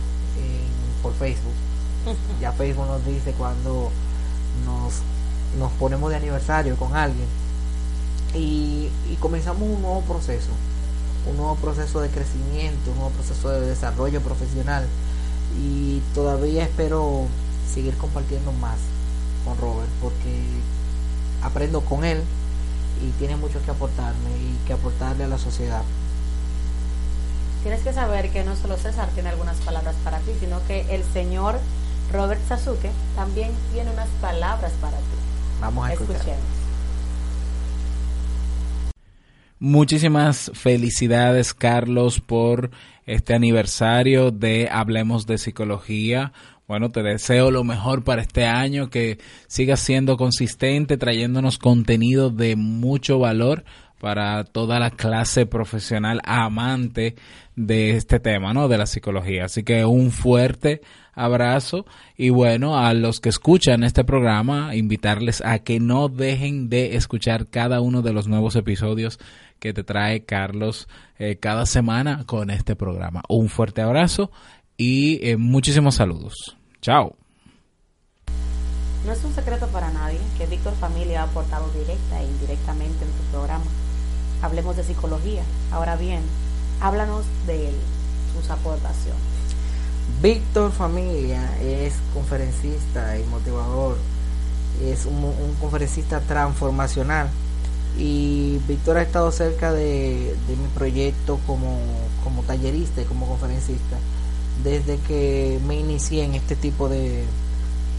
por 1.03 1.13
Facebook. 1.15 1.55
Ya 2.41 2.53
Facebook 2.53 2.87
nos 2.87 3.05
dice 3.05 3.33
cuando 3.33 3.91
nos, 4.65 4.95
nos 5.59 5.73
ponemos 5.73 6.11
de 6.11 6.17
aniversario 6.17 6.77
con 6.77 6.95
alguien. 6.97 7.27
Y, 8.35 8.89
y 9.11 9.17
comenzamos 9.21 9.63
un 9.63 9.83
nuevo 9.83 10.01
proceso 10.03 10.51
un 11.29 11.37
nuevo 11.37 11.57
proceso 11.57 12.01
de 12.01 12.09
crecimiento, 12.09 12.91
un 12.93 12.99
nuevo 12.99 13.11
proceso 13.11 13.51
de 13.51 13.67
desarrollo 13.67 14.21
profesional 14.21 14.87
y 15.61 16.01
todavía 16.15 16.65
espero 16.65 17.27
seguir 17.73 17.97
compartiendo 17.97 18.53
más 18.53 18.77
con 19.45 19.59
Robert 19.59 19.91
porque 20.01 20.43
aprendo 21.43 21.81
con 21.81 22.05
él 22.05 22.23
y 23.03 23.11
tiene 23.19 23.37
mucho 23.37 23.63
que 23.65 23.71
aportarme 23.71 24.31
y 24.31 24.67
que 24.67 24.73
aportarle 24.73 25.25
a 25.25 25.29
la 25.29 25.39
sociedad. 25.39 25.83
Tienes 27.63 27.83
que 27.83 27.93
saber 27.93 28.31
que 28.31 28.45
no 28.45 28.55
solo 28.55 28.77
César 28.77 29.09
tiene 29.15 29.31
algunas 29.31 29.57
palabras 29.59 29.97
para 30.05 30.19
ti, 30.21 30.31
sino 30.39 30.65
que 30.67 30.95
el 30.95 31.03
señor 31.03 31.59
Robert 32.13 32.41
Sasuke 32.47 32.91
también 33.17 33.51
tiene 33.73 33.91
unas 33.91 34.09
palabras 34.21 34.73
para 34.81 34.97
ti. 34.99 35.05
Vamos 35.61 35.89
a 35.89 35.93
escuchar. 35.93 36.37
Muchísimas 39.59 40.51
felicidades, 40.55 41.55
Carlos, 41.55 42.21
por 42.21 42.71
este 43.07 43.35
aniversario 43.35 44.31
de 44.31 44.69
Hablemos 44.71 45.27
de 45.27 45.39
Psicología. 45.39 46.33
Bueno, 46.69 46.91
te 46.91 47.03
deseo 47.05 47.53
lo 47.53 47.63
mejor 47.63 48.03
para 48.03 48.23
este 48.23 48.45
año, 48.45 48.91
que 48.91 49.19
sigas 49.47 49.79
siendo 49.79 50.17
consistente, 50.17 50.97
trayéndonos 50.97 51.59
contenido 51.59 52.31
de 52.31 52.57
mucho 52.57 53.21
valor 53.21 53.65
para 54.01 54.43
toda 54.45 54.81
la 54.81 54.91
clase 54.91 55.47
profesional 55.47 56.21
amante 56.25 57.15
de 57.55 57.91
este 57.91 58.19
tema, 58.19 58.53
¿no? 58.53 58.67
De 58.67 58.79
la 58.79 58.87
psicología. 58.87 59.45
Así 59.45 59.63
que 59.63 59.85
un 59.85 60.11
fuerte 60.11 60.81
abrazo 61.15 61.87
y 62.17 62.31
bueno, 62.31 62.77
a 62.79 62.93
los 62.95 63.21
que 63.21 63.29
escuchan 63.29 63.85
este 63.85 64.05
programa, 64.05 64.75
invitarles 64.75 65.43
a 65.45 65.61
que 65.61 65.81
no 65.81 66.09
dejen 66.09 66.69
de 66.69 66.97
escuchar 66.97 67.49
cada 67.49 67.81
uno 67.81 68.03
de 68.03 68.13
los 68.13 68.27
nuevos 68.27 68.57
episodios 68.57 69.19
que 69.59 69.73
te 69.73 69.85
trae 69.85 70.25
Carlos 70.25 70.89
eh, 71.19 71.37
cada 71.37 71.65
semana 71.65 72.25
con 72.27 72.51
este 72.51 72.77
programa. 72.77 73.23
Un 73.29 73.49
fuerte 73.49 73.81
abrazo 73.81 74.31
y 74.77 75.19
eh, 75.27 75.37
muchísimos 75.37 75.97
saludos. 75.97 76.57
Chao. 76.81 77.17
No 79.07 79.13
es 79.13 79.23
un 79.25 79.35
secreto 79.35 79.69
para 79.69 79.91
nadie 79.93 80.19
que 80.37 80.47
Víctor 80.47 80.75
Familia 80.75 81.23
ha 81.23 81.25
aportado 81.25 81.71
directa 81.73 82.21
e 82.21 82.27
indirectamente 82.27 83.05
en 83.05 83.11
tu 83.11 83.23
programa. 83.31 83.65
Hablemos 84.43 84.77
de 84.77 84.85
psicología. 84.85 85.43
Ahora 85.71 85.97
bien, 85.97 86.23
háblanos 86.81 87.25
de 87.47 87.69
él, 87.69 87.75
sus 88.35 88.51
aportaciones. 88.51 89.21
Víctor 90.21 90.73
Familia 90.73 91.57
es 91.63 91.95
conferencista 92.15 93.19
y 93.19 93.25
motivador, 93.25 93.97
es 94.83 95.07
un 95.07 95.55
conferencista 95.61 96.21
transformacional 96.21 97.29
y 97.99 98.59
Víctor 98.69 98.99
ha 98.99 99.03
estado 99.03 99.31
cerca 99.33 99.73
de, 99.73 100.37
mi 100.49 100.69
proyecto 100.75 101.39
como, 101.47 101.79
como 102.23 102.43
tallerista 102.43 103.03
y 103.03 103.05
como 103.05 103.27
conferencista 103.27 103.97
desde 104.63 104.99
que 104.99 105.61
me 105.67 105.79
inicié 105.79 106.25
en 106.25 106.35
este 106.35 106.57
tipo 106.57 106.89
de, 106.89 107.25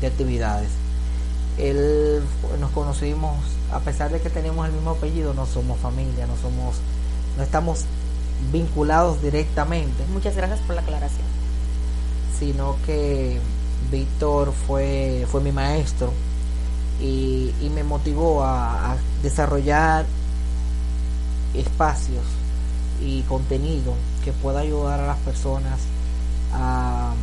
de 0.01 0.07
actividades. 0.07 0.69
Él 1.57 2.21
nos 2.59 2.71
conocimos, 2.71 3.35
a 3.71 3.79
pesar 3.79 4.11
de 4.11 4.21
que 4.21 4.29
tenemos 4.29 4.65
el 4.67 4.73
mismo 4.73 4.91
apellido, 4.91 5.33
no 5.33 5.45
somos 5.45 5.79
familia, 5.79 6.27
no 6.27 6.37
somos, 6.37 6.75
no 7.35 7.43
estamos 7.43 7.85
vinculados 8.51 9.21
directamente. 9.21 10.03
Muchas 10.13 10.35
gracias 10.35 10.59
por 10.61 10.75
la 10.75 10.81
aclaración. 10.81 11.25
Sino 12.39 12.75
que 12.85 13.39
Víctor 13.91 14.53
fue, 14.67 15.25
fue 15.29 15.41
mi 15.41 15.51
maestro 15.51 16.13
y, 17.01 17.53
me 17.73 17.83
motivó 17.83 18.43
a, 18.43 18.95
desarrollar 19.21 20.05
espacios 21.53 22.23
y 23.01 23.21
contenido 23.23 23.93
que 24.23 24.31
pueda 24.31 24.59
ayudar 24.59 24.99
a 24.99 25.07
las 25.07 25.17
personas 25.19 25.79
a, 26.53 27.13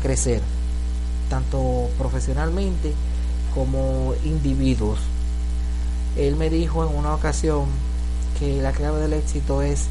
crecer, 0.00 0.40
tanto 1.28 1.90
profesionalmente 1.98 2.94
como 3.54 4.14
individuos. 4.24 4.98
Él 6.16 6.36
me 6.36 6.48
dijo 6.48 6.86
en 6.86 6.96
una 6.96 7.14
ocasión 7.14 7.66
que 8.38 8.62
la 8.62 8.72
clave 8.72 9.00
del 9.00 9.12
éxito 9.12 9.60
es, 9.60 9.86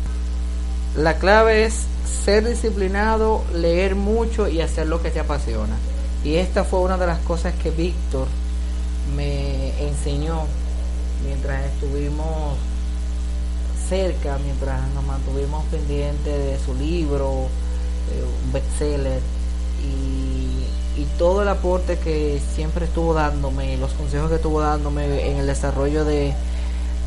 la 0.97 1.17
clave 1.17 1.65
es 1.65 1.85
ser 2.25 2.48
disciplinado, 2.48 3.44
leer 3.53 3.96
mucho 3.96 4.48
y 4.48 4.61
hacer 4.61 4.87
lo 4.87 5.01
que 5.01 5.11
te 5.11 5.20
apasiona. 5.20 5.75
Y 6.24 6.35
esta 6.35 6.63
fue 6.63 6.79
una 6.79 6.98
de 6.98 7.07
las 7.07 7.20
cosas 7.20 7.53
que 7.61 7.70
Víctor 7.70 8.27
me 9.15 9.87
enseñó 9.87 10.46
mientras 11.24 11.65
estuvimos 11.65 12.57
cerca, 13.89 14.37
mientras 14.44 14.87
nos 14.94 15.03
mantuvimos 15.03 15.65
pendientes 15.65 16.25
de 16.25 16.59
su 16.65 16.74
libro, 16.75 17.48
un 18.24 18.53
bestseller, 18.53 19.21
y, 19.83 21.01
y 21.01 21.05
todo 21.17 21.41
el 21.41 21.47
aporte 21.47 21.97
que 21.97 22.39
siempre 22.55 22.85
estuvo 22.85 23.13
dándome, 23.13 23.77
los 23.77 23.93
consejos 23.93 24.29
que 24.29 24.35
estuvo 24.35 24.61
dándome 24.61 25.29
en 25.29 25.37
el 25.37 25.47
desarrollo 25.47 26.05
de, 26.05 26.33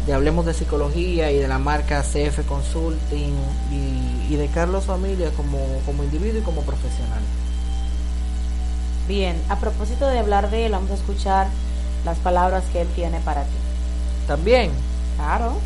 de 0.06 0.12
Hablemos 0.12 0.44
de 0.46 0.54
Psicología 0.54 1.30
y 1.30 1.38
de 1.38 1.48
la 1.48 1.58
marca 1.58 2.02
CF 2.02 2.46
Consulting 2.46 3.34
y, 3.70 4.32
y 4.32 4.36
de 4.36 4.48
Carlos 4.48 4.84
Familia 4.84 5.30
como, 5.36 5.58
como 5.86 6.04
individuo 6.04 6.40
y 6.40 6.42
como 6.42 6.62
profesional. 6.62 7.20
Bien, 9.08 9.36
a 9.48 9.56
propósito 9.56 10.06
de 10.08 10.18
hablar 10.18 10.50
de 10.50 10.66
él, 10.66 10.72
vamos 10.72 10.90
a 10.90 10.94
escuchar 10.94 11.46
las 12.04 12.18
palabras 12.18 12.64
que 12.72 12.80
él 12.80 12.88
tiene 12.94 13.20
para 13.20 13.42
ti. 13.42 13.56
También. 14.26 14.70
Claro. 15.16 15.58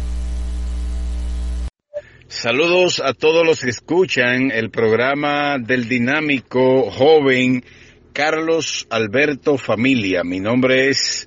Saludos 2.40 3.02
a 3.04 3.14
todos 3.14 3.44
los 3.44 3.62
que 3.62 3.70
escuchan 3.70 4.52
el 4.52 4.70
programa 4.70 5.58
del 5.58 5.88
dinámico 5.88 6.88
joven 6.88 7.64
Carlos 8.12 8.86
Alberto 8.90 9.58
Familia. 9.58 10.22
Mi 10.22 10.38
nombre 10.38 10.88
es 10.88 11.26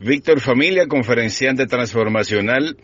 Víctor 0.00 0.38
Familia, 0.40 0.86
conferenciante 0.86 1.66
transformacional 1.66 2.76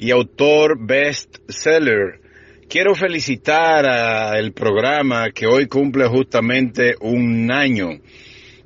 y 0.00 0.10
autor 0.10 0.84
bestseller 0.84 2.20
Quiero 2.68 2.96
felicitar 2.96 3.86
al 3.86 4.50
programa 4.50 5.30
que 5.30 5.46
hoy 5.46 5.68
cumple 5.68 6.08
justamente 6.08 6.96
un 7.00 7.52
año. 7.52 8.00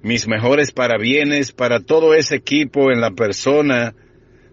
Mis 0.01 0.27
mejores 0.27 0.73
parabienes 0.73 1.53
para 1.53 1.81
todo 1.81 2.15
ese 2.15 2.37
equipo 2.37 2.91
en 2.91 3.03
la 3.03 3.11
persona 3.11 3.95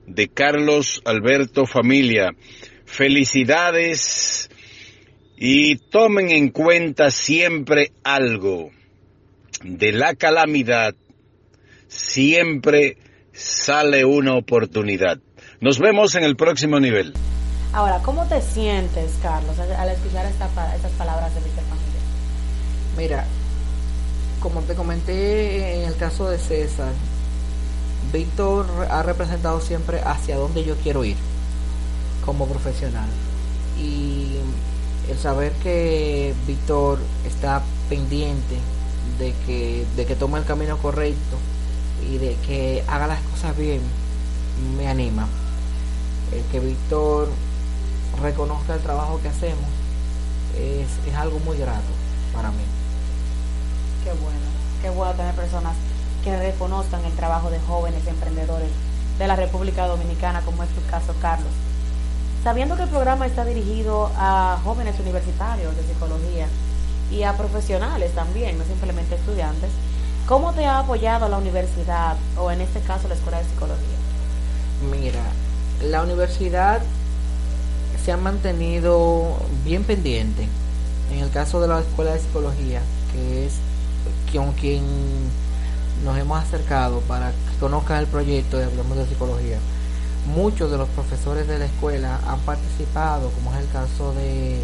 de 0.07 0.27
Carlos 0.27 1.01
Alberto 1.05 1.65
Familia. 1.65 2.35
Felicidades 2.93 4.51
y 5.35 5.77
tomen 5.77 6.29
en 6.29 6.49
cuenta 6.49 7.09
siempre 7.09 7.91
algo. 8.03 8.69
De 9.63 9.91
la 9.91 10.13
calamidad 10.13 10.93
siempre 11.87 12.99
sale 13.31 14.05
una 14.05 14.35
oportunidad. 14.35 15.17
Nos 15.59 15.79
vemos 15.79 16.13
en 16.13 16.23
el 16.23 16.35
próximo 16.35 16.79
nivel. 16.79 17.15
Ahora, 17.73 17.97
¿cómo 18.03 18.27
te 18.27 18.39
sientes, 18.41 19.17
Carlos, 19.23 19.57
al 19.57 19.89
escuchar 19.89 20.27
esta, 20.27 20.75
estas 20.75 20.91
palabras 20.91 21.33
de 21.33 21.41
Víctor 21.41 21.63
Familia? 21.63 21.99
Mira, 22.95 23.25
como 24.39 24.61
te 24.61 24.75
comenté 24.75 25.81
en 25.81 25.89
el 25.89 25.95
caso 25.95 26.29
de 26.29 26.37
César, 26.37 26.93
Víctor 28.13 28.67
ha 28.87 29.01
representado 29.01 29.59
siempre 29.61 29.99
hacia 30.05 30.35
dónde 30.35 30.63
yo 30.63 30.75
quiero 30.75 31.03
ir 31.03 31.32
como 32.25 32.47
profesional. 32.47 33.07
Y 33.77 34.37
el 35.09 35.17
saber 35.17 35.51
que 35.53 36.33
Víctor 36.47 36.99
está 37.25 37.61
pendiente 37.89 38.57
de 39.19 39.33
que, 39.45 39.85
de 39.95 40.05
que 40.05 40.15
tome 40.15 40.39
el 40.39 40.45
camino 40.45 40.77
correcto 40.77 41.37
y 42.09 42.17
de 42.17 42.35
que 42.47 42.83
haga 42.87 43.07
las 43.07 43.21
cosas 43.21 43.57
bien, 43.57 43.81
me 44.77 44.87
anima. 44.87 45.27
El 46.31 46.43
que 46.45 46.59
Víctor 46.59 47.29
reconozca 48.21 48.75
el 48.75 48.81
trabajo 48.81 49.19
que 49.21 49.29
hacemos 49.29 49.69
es, 50.57 50.87
es 51.07 51.15
algo 51.15 51.39
muy 51.39 51.57
grato 51.57 51.81
para 52.33 52.49
mí. 52.51 52.63
Qué 54.03 54.11
bueno, 54.11 54.39
qué 54.81 54.89
bueno 54.89 55.13
tener 55.13 55.35
personas 55.35 55.75
que 56.23 56.37
reconozcan 56.37 57.03
el 57.05 57.13
trabajo 57.13 57.49
de 57.49 57.59
jóvenes 57.59 58.05
emprendedores 58.07 58.69
de 59.19 59.27
la 59.27 59.35
República 59.35 59.87
Dominicana, 59.87 60.41
como 60.41 60.63
es 60.63 60.69
tu 60.69 60.81
caso, 60.89 61.13
Carlos. 61.21 61.51
Sabiendo 62.43 62.75
que 62.75 62.83
el 62.83 62.89
programa 62.89 63.25
está 63.25 63.45
dirigido 63.45 64.11
a 64.17 64.59
jóvenes 64.65 64.99
universitarios 64.99 65.73
de 65.77 65.83
psicología 65.83 66.47
y 67.09 67.23
a 67.23 67.37
profesionales 67.37 68.11
también, 68.13 68.57
no 68.57 68.65
simplemente 68.65 69.15
estudiantes, 69.15 69.69
¿cómo 70.27 70.51
te 70.51 70.65
ha 70.65 70.79
apoyado 70.79 71.29
la 71.29 71.37
universidad 71.37 72.17
o 72.37 72.51
en 72.51 72.59
este 72.59 72.81
caso 72.81 73.07
la 73.07 73.13
Escuela 73.15 73.37
de 73.37 73.45
Psicología? 73.45 73.97
Mira, 74.91 75.23
la 75.89 76.03
universidad 76.03 76.81
se 78.03 78.11
han 78.11 78.21
mantenido 78.21 79.37
bien 79.63 79.85
pendientes. 79.85 80.47
En 81.13 81.19
el 81.19 81.29
caso 81.29 81.61
de 81.61 81.69
la 81.69 81.79
Escuela 81.79 82.11
de 82.11 82.19
Psicología, 82.19 82.81
que 83.13 83.45
es 83.45 83.53
con 84.33 84.51
quien 84.53 84.83
nos 86.03 86.17
hemos 86.17 86.43
acercado 86.43 86.99
para 87.01 87.29
que 87.29 87.57
conozcan 87.61 87.99
el 87.99 88.07
proyecto 88.07 88.57
de 88.57 88.65
Hablemos 88.65 88.97
de 88.97 89.05
Psicología, 89.05 89.59
muchos 90.27 90.71
de 90.71 90.77
los 90.77 90.89
profesores 90.89 91.47
de 91.47 91.59
la 91.59 91.65
escuela 91.65 92.19
han 92.27 92.39
participado, 92.39 93.29
como 93.31 93.53
es 93.53 93.61
el 93.61 93.69
caso 93.69 94.13
de 94.13 94.63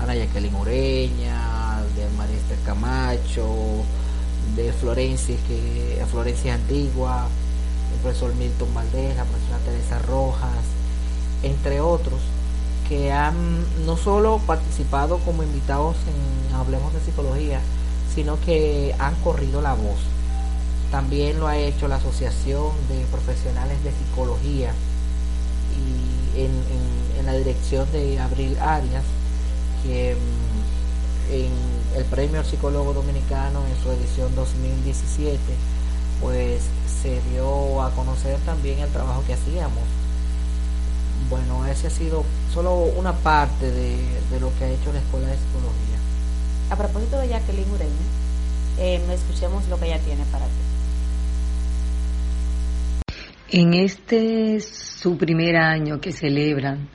Ana 0.00 0.14
Jacqueline 0.14 0.54
Ureña, 0.54 1.82
de 1.96 2.08
María 2.16 2.36
Esther 2.36 2.58
Camacho, 2.64 3.48
de 4.54 4.72
Florencia, 4.72 5.36
que, 5.46 6.04
Florencia 6.10 6.54
Antigua, 6.54 7.26
el 7.94 8.00
profesor 8.00 8.34
Milton 8.34 8.72
Valdés, 8.74 9.16
la 9.16 9.24
profesora 9.24 9.58
Teresa 9.64 9.98
Rojas, 10.00 10.64
entre 11.42 11.80
otros, 11.80 12.20
que 12.88 13.12
han 13.12 13.34
no 13.84 13.96
solo 13.96 14.40
participado 14.46 15.18
como 15.18 15.42
invitados 15.42 15.96
en 16.06 16.54
Hablemos 16.54 16.92
de 16.94 17.00
Psicología, 17.00 17.60
sino 18.14 18.40
que 18.40 18.94
han 18.98 19.14
corrido 19.16 19.60
la 19.60 19.74
voz. 19.74 19.98
También 20.90 21.40
lo 21.40 21.48
ha 21.48 21.56
hecho 21.56 21.88
la 21.88 21.96
Asociación 21.96 22.72
de 22.88 23.04
Profesionales 23.10 23.82
de 23.82 23.90
Psicología 23.92 24.72
y 25.74 26.40
en, 26.40 27.26
la 27.26 27.32
dirección 27.32 27.90
de 27.90 28.20
Abril 28.20 28.56
Arias, 28.60 29.02
que 29.82 30.14
mm, 30.14 31.32
en 31.32 31.50
el 31.96 32.04
Premio 32.04 32.38
al 32.38 32.46
Psicólogo 32.46 32.92
Dominicano 32.92 33.62
en 33.66 33.82
su 33.82 33.90
edición 33.90 34.32
2017, 34.36 35.38
pues 36.20 36.62
se 37.02 37.20
dio 37.32 37.82
a 37.82 37.90
conocer 37.90 38.38
también 38.46 38.78
el 38.78 38.88
trabajo 38.90 39.24
que 39.26 39.34
hacíamos 39.34 39.82
bueno, 41.28 41.66
ese 41.66 41.88
ha 41.88 41.90
sido 41.90 42.24
solo 42.52 42.74
una 42.74 43.12
parte 43.12 43.70
de, 43.70 43.98
lo 44.40 44.56
que 44.58 44.64
ha 44.64 44.68
hecho 44.68 44.92
la 44.92 45.00
Escuela 45.00 45.28
de 45.28 45.34
Psicología. 45.34 45.98
A 46.70 46.76
propósito 46.76 47.18
de 47.18 47.28
Jacqueline 47.28 47.70
Ureña, 47.70 47.90
eh, 48.78 49.02
escuchemos 49.12 49.66
lo 49.68 49.78
que 49.78 49.86
ella 49.86 49.98
tiene 50.00 50.24
para 50.30 50.46
ti. 50.46 50.52
En 53.48 53.74
este 53.74 54.58
su 54.60 55.16
primer 55.16 55.56
año 55.56 56.00
que 56.00 56.10
celebran 56.10 56.88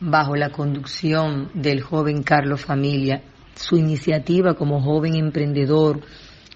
bajo 0.00 0.34
la 0.34 0.50
conducción 0.50 1.50
del 1.54 1.80
joven 1.80 2.24
Carlos 2.24 2.62
Familia, 2.62 3.22
su 3.54 3.76
iniciativa 3.76 4.54
como 4.54 4.80
joven 4.80 5.14
emprendedor, 5.14 6.00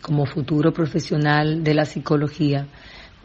como 0.02 0.26
futuro 0.26 0.72
profesional 0.72 1.62
de 1.62 1.74
la 1.74 1.84
psicología, 1.84 2.66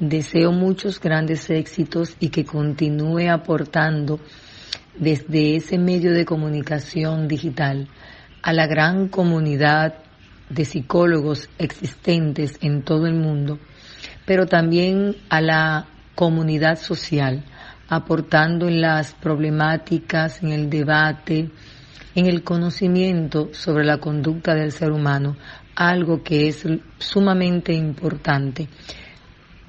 Deseo 0.01 0.51
muchos 0.51 0.99
grandes 0.99 1.47
éxitos 1.51 2.15
y 2.19 2.29
que 2.29 2.43
continúe 2.43 3.29
aportando 3.29 4.19
desde 4.97 5.57
ese 5.57 5.77
medio 5.77 6.11
de 6.11 6.25
comunicación 6.25 7.27
digital 7.27 7.87
a 8.41 8.51
la 8.51 8.65
gran 8.65 9.09
comunidad 9.09 9.93
de 10.49 10.65
psicólogos 10.65 11.49
existentes 11.59 12.57
en 12.61 12.81
todo 12.81 13.05
el 13.05 13.13
mundo, 13.13 13.59
pero 14.25 14.45
también 14.45 15.15
a 15.29 15.41
la 15.41 15.87
comunidad 16.15 16.77
social, 16.77 17.43
aportando 17.89 18.67
en 18.67 18.81
las 18.81 19.13
problemáticas, 19.13 20.41
en 20.43 20.51
el 20.51 20.69
debate, 20.69 21.49
en 22.15 22.25
el 22.25 22.43
conocimiento 22.43 23.49
sobre 23.53 23.85
la 23.85 23.97
conducta 23.97 24.53
del 24.53 24.71
ser 24.71 24.91
humano, 24.91 25.35
algo 25.75 26.23
que 26.23 26.47
es 26.47 26.65
sumamente 26.99 27.73
importante. 27.73 28.67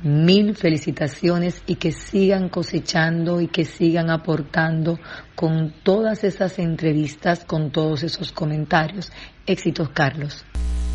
Mil 0.02 0.56
felicitaciones 0.56 1.62
y 1.66 1.76
que 1.76 1.92
sigan 1.92 2.48
cosechando 2.48 3.40
y 3.40 3.46
que 3.46 3.64
sigan 3.64 4.10
aportando 4.10 4.98
con 5.36 5.72
todas 5.84 6.24
esas 6.24 6.58
entrevistas, 6.58 7.44
con 7.44 7.70
todos 7.70 8.02
esos 8.02 8.32
comentarios. 8.32 9.12
Éxitos, 9.46 9.90
Carlos. 9.90 10.44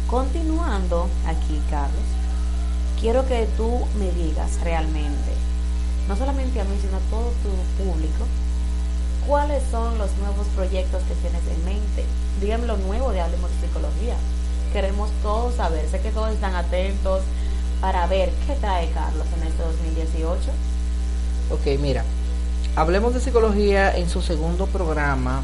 Continuando 0.07 1.09
aquí, 1.25 1.57
Carlos, 1.69 2.26
quiero 2.99 3.27
que 3.27 3.47
tú 3.57 3.85
me 3.99 4.11
digas 4.11 4.59
realmente, 4.61 5.31
no 6.07 6.15
solamente 6.15 6.59
a 6.59 6.63
mí, 6.63 6.75
sino 6.81 6.97
a 6.97 7.09
todo 7.09 7.31
tu 7.43 7.83
público, 7.83 8.25
cuáles 9.27 9.61
son 9.71 9.97
los 9.97 10.11
nuevos 10.17 10.47
proyectos 10.55 11.01
que 11.03 11.15
tienes 11.15 11.41
en 11.47 11.65
mente. 11.65 12.05
Dígame 12.41 12.65
lo 12.65 12.77
nuevo 12.77 13.11
de 13.11 13.21
Hablemos 13.21 13.49
de 13.51 13.67
Psicología. 13.67 14.15
Queremos 14.73 15.09
todos 15.21 15.55
saber, 15.55 15.87
sé 15.89 15.99
que 15.99 16.11
todos 16.11 16.31
están 16.31 16.55
atentos 16.55 17.21
para 17.81 18.07
ver 18.07 18.31
qué 18.45 18.55
trae 18.55 18.89
Carlos 18.91 19.27
en 19.37 19.47
este 19.47 19.63
2018. 19.63 20.51
Ok, 21.51 21.79
mira, 21.79 22.03
Hablemos 22.75 23.13
de 23.13 23.19
Psicología 23.19 23.95
en 23.95 24.09
su 24.09 24.21
segundo 24.21 24.67
programa 24.67 25.41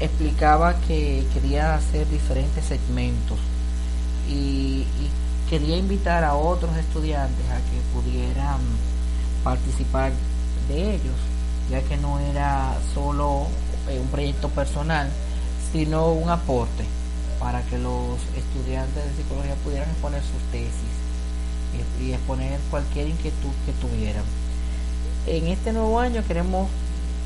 explicaba 0.00 0.74
que 0.88 1.24
quería 1.32 1.74
hacer 1.74 2.08
diferentes 2.08 2.64
segmentos 2.64 3.38
y, 4.28 4.86
y 5.00 5.10
quería 5.54 5.76
invitar 5.76 6.24
a 6.24 6.34
otros 6.34 6.76
estudiantes 6.76 7.46
a 7.48 7.58
que 7.70 7.78
pudieran 7.94 8.58
participar 9.44 10.10
de 10.66 10.96
ellos 10.96 11.14
ya 11.70 11.80
que 11.82 11.96
no 11.96 12.18
era 12.18 12.76
solo 12.92 13.46
eh, 13.88 14.00
un 14.00 14.08
proyecto 14.08 14.48
personal, 14.48 15.08
sino 15.72 16.10
un 16.10 16.28
aporte 16.28 16.82
para 17.38 17.62
que 17.62 17.78
los 17.78 18.18
estudiantes 18.36 18.96
de 18.96 19.22
psicología 19.22 19.54
pudieran 19.62 19.88
exponer 19.90 20.22
sus 20.22 20.42
tesis 20.50 20.90
y 22.02 22.10
exponer 22.10 22.58
cualquier 22.68 23.06
inquietud 23.06 23.54
que 23.64 23.72
tuvieran. 23.74 24.24
En 25.28 25.46
este 25.46 25.72
nuevo 25.72 26.00
año 26.00 26.24
queremos, 26.26 26.66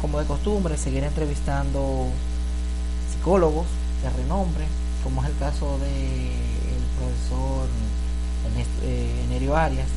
como 0.02 0.20
de 0.20 0.26
costumbre, 0.26 0.76
seguir 0.76 1.02
entrevistando 1.02 2.08
psicólogos 3.10 3.66
de 4.02 4.10
renombre, 4.22 4.66
como 5.02 5.22
es 5.22 5.30
el 5.30 5.38
caso 5.38 5.78
del 5.78 6.82
profesor 6.98 7.87
Enerio 9.24 9.56
Arias 9.56 9.88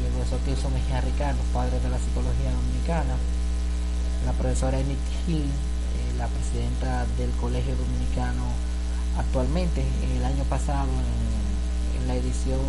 y 0.00 0.06
el 0.06 0.12
profesor 0.12 0.38
Tilso 0.40 0.70
Mejía 0.70 1.00
Ricardo, 1.00 1.38
padres 1.52 1.82
de 1.82 1.88
la 1.88 1.98
psicología 1.98 2.50
dominicana 2.50 3.14
la 4.26 4.32
profesora 4.32 4.78
Enid 4.78 4.96
Hill, 5.26 5.44
eh, 5.44 6.18
la 6.18 6.26
presidenta 6.26 7.06
del 7.16 7.30
Colegio 7.40 7.74
Dominicano 7.76 8.44
actualmente. 9.18 9.84
El 10.16 10.24
año 10.24 10.44
pasado, 10.44 10.88
en, 11.98 12.08
la 12.08 12.14
edición, 12.14 12.60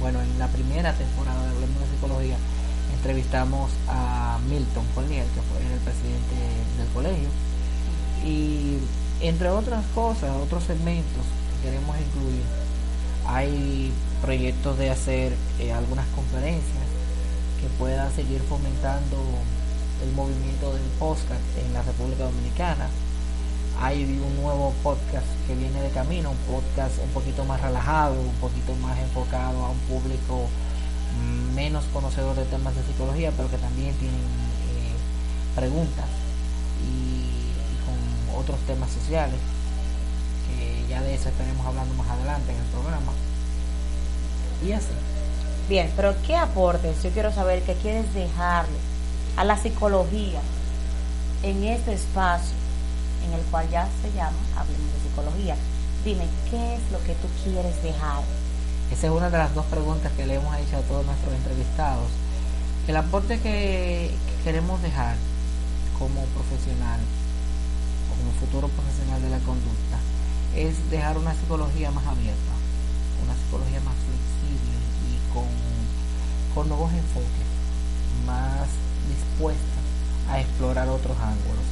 bueno, 0.00 0.20
en 0.20 0.38
la 0.38 0.48
primera 0.48 0.92
temporada 0.92 1.42
de 1.42 1.50
Hablemos 1.50 1.80
de 1.80 1.96
Psicología, 1.96 2.36
entrevistamos 2.94 3.70
a 3.88 4.38
Milton 4.48 4.86
Collier, 4.94 5.26
que 5.26 5.42
fue 5.42 5.60
el 5.60 5.80
presidente 5.80 6.36
del 6.78 6.88
colegio. 6.94 7.28
Y 8.24 8.78
entre 9.20 9.50
otras 9.50 9.84
cosas, 9.94 10.30
otros 10.36 10.64
segmentos 10.64 11.24
que 11.62 11.68
queremos 11.68 11.96
incluir, 11.98 12.42
hay 13.28 13.92
proyectos 14.22 14.78
de 14.78 14.90
hacer 14.90 15.32
eh, 15.58 15.72
algunas 15.72 16.06
conferencias 16.08 16.86
que 17.60 17.68
puedan 17.78 18.12
seguir 18.12 18.40
fomentando 18.48 19.16
el 20.02 20.12
movimiento 20.12 20.72
del 20.72 20.82
podcast 20.98 21.40
en 21.64 21.72
la 21.72 21.82
República 21.82 22.24
Dominicana. 22.24 22.88
Hay 23.80 24.04
un 24.04 24.42
nuevo 24.42 24.72
podcast 24.82 25.26
que 25.46 25.54
viene 25.54 25.80
de 25.82 25.90
camino, 25.90 26.30
un 26.30 26.36
podcast 26.52 26.98
un 27.02 27.10
poquito 27.10 27.44
más 27.44 27.60
relajado, 27.60 28.20
un 28.20 28.34
poquito 28.36 28.74
más 28.76 28.98
enfocado 28.98 29.64
a 29.64 29.70
un 29.70 29.78
público 29.80 30.48
menos 31.54 31.84
conocedor 31.92 32.36
de 32.36 32.44
temas 32.44 32.74
de 32.76 32.82
psicología, 32.82 33.32
pero 33.36 33.50
que 33.50 33.56
también 33.56 33.94
tienen 33.96 34.20
eh, 34.20 34.94
preguntas 35.54 36.04
y, 36.84 37.24
con 37.84 38.38
otros 38.38 38.58
temas 38.66 38.90
sociales, 38.90 39.40
que 40.46 40.86
ya 40.88 41.00
de 41.02 41.14
eso 41.14 41.28
estaremos 41.28 41.66
hablando 41.66 41.94
más 41.94 42.08
adelante 42.08 42.52
en 42.52 42.58
el 42.58 42.66
programa. 42.66 43.12
Y 44.66 44.72
así. 44.72 44.94
Bien, 45.68 45.92
pero 45.96 46.14
¿qué 46.26 46.36
aportes? 46.36 47.02
Yo 47.02 47.10
quiero 47.10 47.32
saber 47.32 47.62
qué 47.62 47.74
quieres 47.74 48.12
dejarle 48.14 48.78
a 49.36 49.44
la 49.44 49.56
psicología 49.56 50.40
en 51.42 51.64
este 51.64 51.92
espacio 51.92 52.54
en 53.26 53.34
el 53.34 53.44
cual 53.46 53.68
ya 53.70 53.88
se 54.02 54.12
llama 54.12 54.38
Hablemos 54.56 54.92
de 54.94 55.08
Psicología. 55.08 55.56
Dime, 56.04 56.26
¿qué 56.50 56.74
es 56.74 56.80
lo 56.92 57.02
que 57.02 57.14
tú 57.14 57.28
quieres 57.42 57.82
dejar? 57.82 58.22
Esa 58.92 59.06
es 59.08 59.12
una 59.12 59.30
de 59.30 59.38
las 59.38 59.54
dos 59.54 59.66
preguntas 59.66 60.12
que 60.16 60.26
le 60.26 60.34
hemos 60.34 60.56
hecho 60.56 60.76
a 60.76 60.80
todos 60.82 61.04
nuestros 61.04 61.34
entrevistados. 61.34 62.06
El 62.86 62.96
aporte 62.96 63.40
que, 63.40 64.12
queremos 64.44 64.80
dejar 64.80 65.16
como 65.98 66.22
profesional 66.26 67.00
como 68.08 68.30
futuro 68.38 68.68
profesional 68.68 69.20
de 69.20 69.30
la 69.30 69.38
conducta 69.38 69.98
es 70.56 70.90
dejar 70.90 71.18
una 71.18 71.34
psicología 71.34 71.90
más 71.90 72.06
abierta, 72.06 72.52
una 73.22 73.34
psicología 73.34 73.80
más 73.80 73.94
flexible 73.94 74.76
y 75.12 75.34
con, 75.34 75.44
con 76.54 76.68
nuevos 76.68 76.90
enfoques, 76.92 77.46
más 78.26 78.68
dispuesta 79.06 79.76
a 80.30 80.40
explorar 80.40 80.88
otros 80.88 81.16
ángulos 81.18 81.66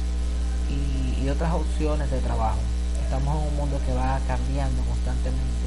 y, 0.69 1.27
otras 1.29 1.53
opciones 1.53 2.11
de 2.11 2.19
trabajo. 2.19 2.59
Estamos 3.03 3.35
en 3.41 3.47
un 3.47 3.57
mundo 3.57 3.81
que 3.83 3.93
va 3.95 4.19
cambiando 4.27 4.79
constantemente 4.83 5.65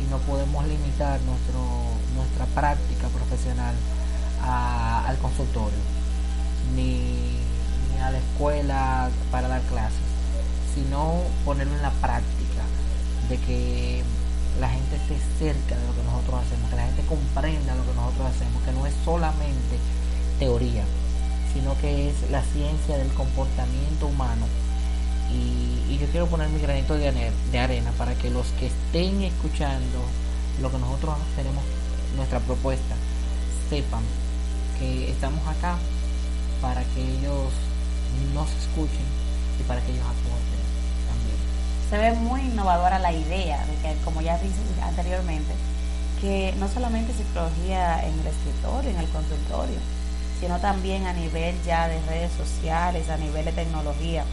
y 0.00 0.08
no 0.08 0.18
podemos 0.18 0.64
limitar 0.68 1.20
nuestro, 1.22 1.58
nuestra 2.14 2.46
práctica 2.54 3.08
profesional 3.08 3.74
al 4.40 5.18
consultorio 5.18 5.78
ni, 6.76 7.40
ni, 7.90 8.00
a 8.00 8.12
la 8.12 8.18
escuela 8.18 9.10
para 9.32 9.48
dar 9.48 9.60
clases, 9.62 9.98
sino 10.72 11.14
ponerlo 11.44 11.74
en 11.74 11.82
la 11.82 11.90
práctica 11.90 12.35
de 13.28 13.38
que 13.38 14.02
la 14.60 14.68
gente 14.68 14.96
esté 14.96 15.16
cerca 15.38 15.76
de 15.76 15.86
lo 15.86 15.94
que 15.94 16.02
nosotros 16.04 16.40
hacemos, 16.44 16.70
que 16.70 16.76
la 16.76 16.86
gente 16.86 17.02
comprenda 17.02 17.74
lo 17.74 17.84
que 17.84 17.94
nosotros 17.94 18.26
hacemos, 18.34 18.62
que 18.62 18.72
no 18.72 18.86
es 18.86 18.94
solamente 19.04 19.76
teoría, 20.38 20.84
sino 21.52 21.76
que 21.78 22.10
es 22.10 22.30
la 22.30 22.42
ciencia 22.42 22.96
del 22.96 23.12
comportamiento 23.12 24.06
humano. 24.06 24.46
Y, 25.32 25.98
yo 25.98 26.06
quiero 26.08 26.26
poner 26.26 26.50
mi 26.50 26.60
granito 26.60 26.92
de, 26.94 27.10
de 27.10 27.58
arena 27.58 27.90
para 27.96 28.14
que 28.14 28.28
los 28.28 28.46
que 28.58 28.66
estén 28.66 29.22
escuchando 29.22 30.04
lo 30.60 30.70
que 30.70 30.78
nosotros 30.78 31.16
tenemos, 31.34 31.64
nuestra 32.16 32.38
propuesta, 32.40 32.94
sepan 33.70 34.02
que 34.78 35.10
estamos 35.10 35.40
acá 35.46 35.78
para 36.60 36.84
que 36.84 37.00
ellos 37.00 37.50
nos 38.34 38.48
escuchen 38.50 39.06
y 39.58 39.62
para 39.62 39.80
que 39.80 39.92
ellos 39.92 40.04
aporten. 40.04 40.55
Se 41.90 41.98
ve 41.98 42.12
muy 42.12 42.40
innovadora 42.40 42.98
la 42.98 43.12
idea 43.12 43.64
de 43.64 43.74
que, 43.76 43.96
como 44.04 44.20
ya 44.20 44.38
dije 44.38 44.54
anteriormente, 44.82 45.52
que 46.20 46.54
no 46.58 46.68
solamente 46.68 47.12
psicología 47.12 48.04
en 48.04 48.18
el 48.18 48.26
escritorio, 48.26 48.90
en 48.90 48.98
el 48.98 49.08
consultorio, 49.08 49.78
sino 50.40 50.58
también 50.58 51.06
a 51.06 51.12
nivel 51.12 51.54
ya 51.64 51.88
de 51.88 52.00
redes 52.08 52.32
sociales, 52.32 53.08
a 53.08 53.16
nivel 53.16 53.44
de 53.44 53.52
tecnología. 53.52 54.24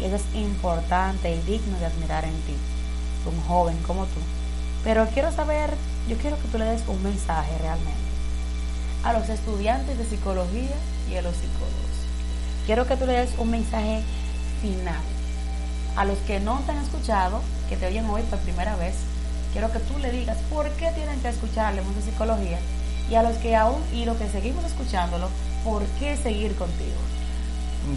Y 0.00 0.04
eso 0.04 0.16
es 0.16 0.22
importante 0.34 1.34
y 1.34 1.40
digno 1.40 1.78
de 1.78 1.86
admirar 1.86 2.24
en 2.24 2.34
ti, 2.42 2.54
un 3.26 3.40
joven 3.48 3.78
como 3.86 4.04
tú. 4.04 4.20
Pero 4.84 5.06
quiero 5.06 5.32
saber, 5.32 5.70
yo 6.08 6.16
quiero 6.18 6.36
que 6.36 6.48
tú 6.48 6.58
le 6.58 6.66
des 6.66 6.82
un 6.86 7.02
mensaje 7.02 7.56
realmente 7.60 8.08
a 9.04 9.12
los 9.12 9.28
estudiantes 9.28 9.96
de 9.96 10.04
psicología 10.04 10.76
y 11.10 11.16
a 11.16 11.22
los 11.22 11.34
psicólogos. 11.34 11.74
Quiero 12.66 12.86
que 12.86 12.96
tú 12.96 13.06
le 13.06 13.14
des 13.14 13.30
un 13.38 13.50
mensaje 13.50 14.02
final. 14.60 15.00
A 15.96 16.04
los 16.04 16.18
que 16.18 16.40
no 16.40 16.60
te 16.60 16.72
han 16.72 16.78
escuchado, 16.78 17.40
que 17.68 17.76
te 17.76 17.86
oyen 17.86 18.06
hoy 18.06 18.22
por 18.22 18.38
primera 18.40 18.76
vez, 18.76 18.94
quiero 19.52 19.72
que 19.72 19.80
tú 19.80 19.98
le 19.98 20.12
digas 20.12 20.38
por 20.50 20.68
qué 20.72 20.90
tienen 20.92 21.20
que 21.20 21.28
escuchar 21.28 21.66
Hablemos 21.66 21.94
de 21.96 22.02
Psicología 22.02 22.58
y 23.10 23.14
a 23.14 23.22
los 23.22 23.36
que 23.38 23.56
aún 23.56 23.82
y 23.94 24.04
los 24.04 24.16
que 24.16 24.28
seguimos 24.28 24.64
escuchándolo, 24.64 25.28
¿por 25.64 25.84
qué 25.98 26.16
seguir 26.16 26.54
contigo? 26.54 26.96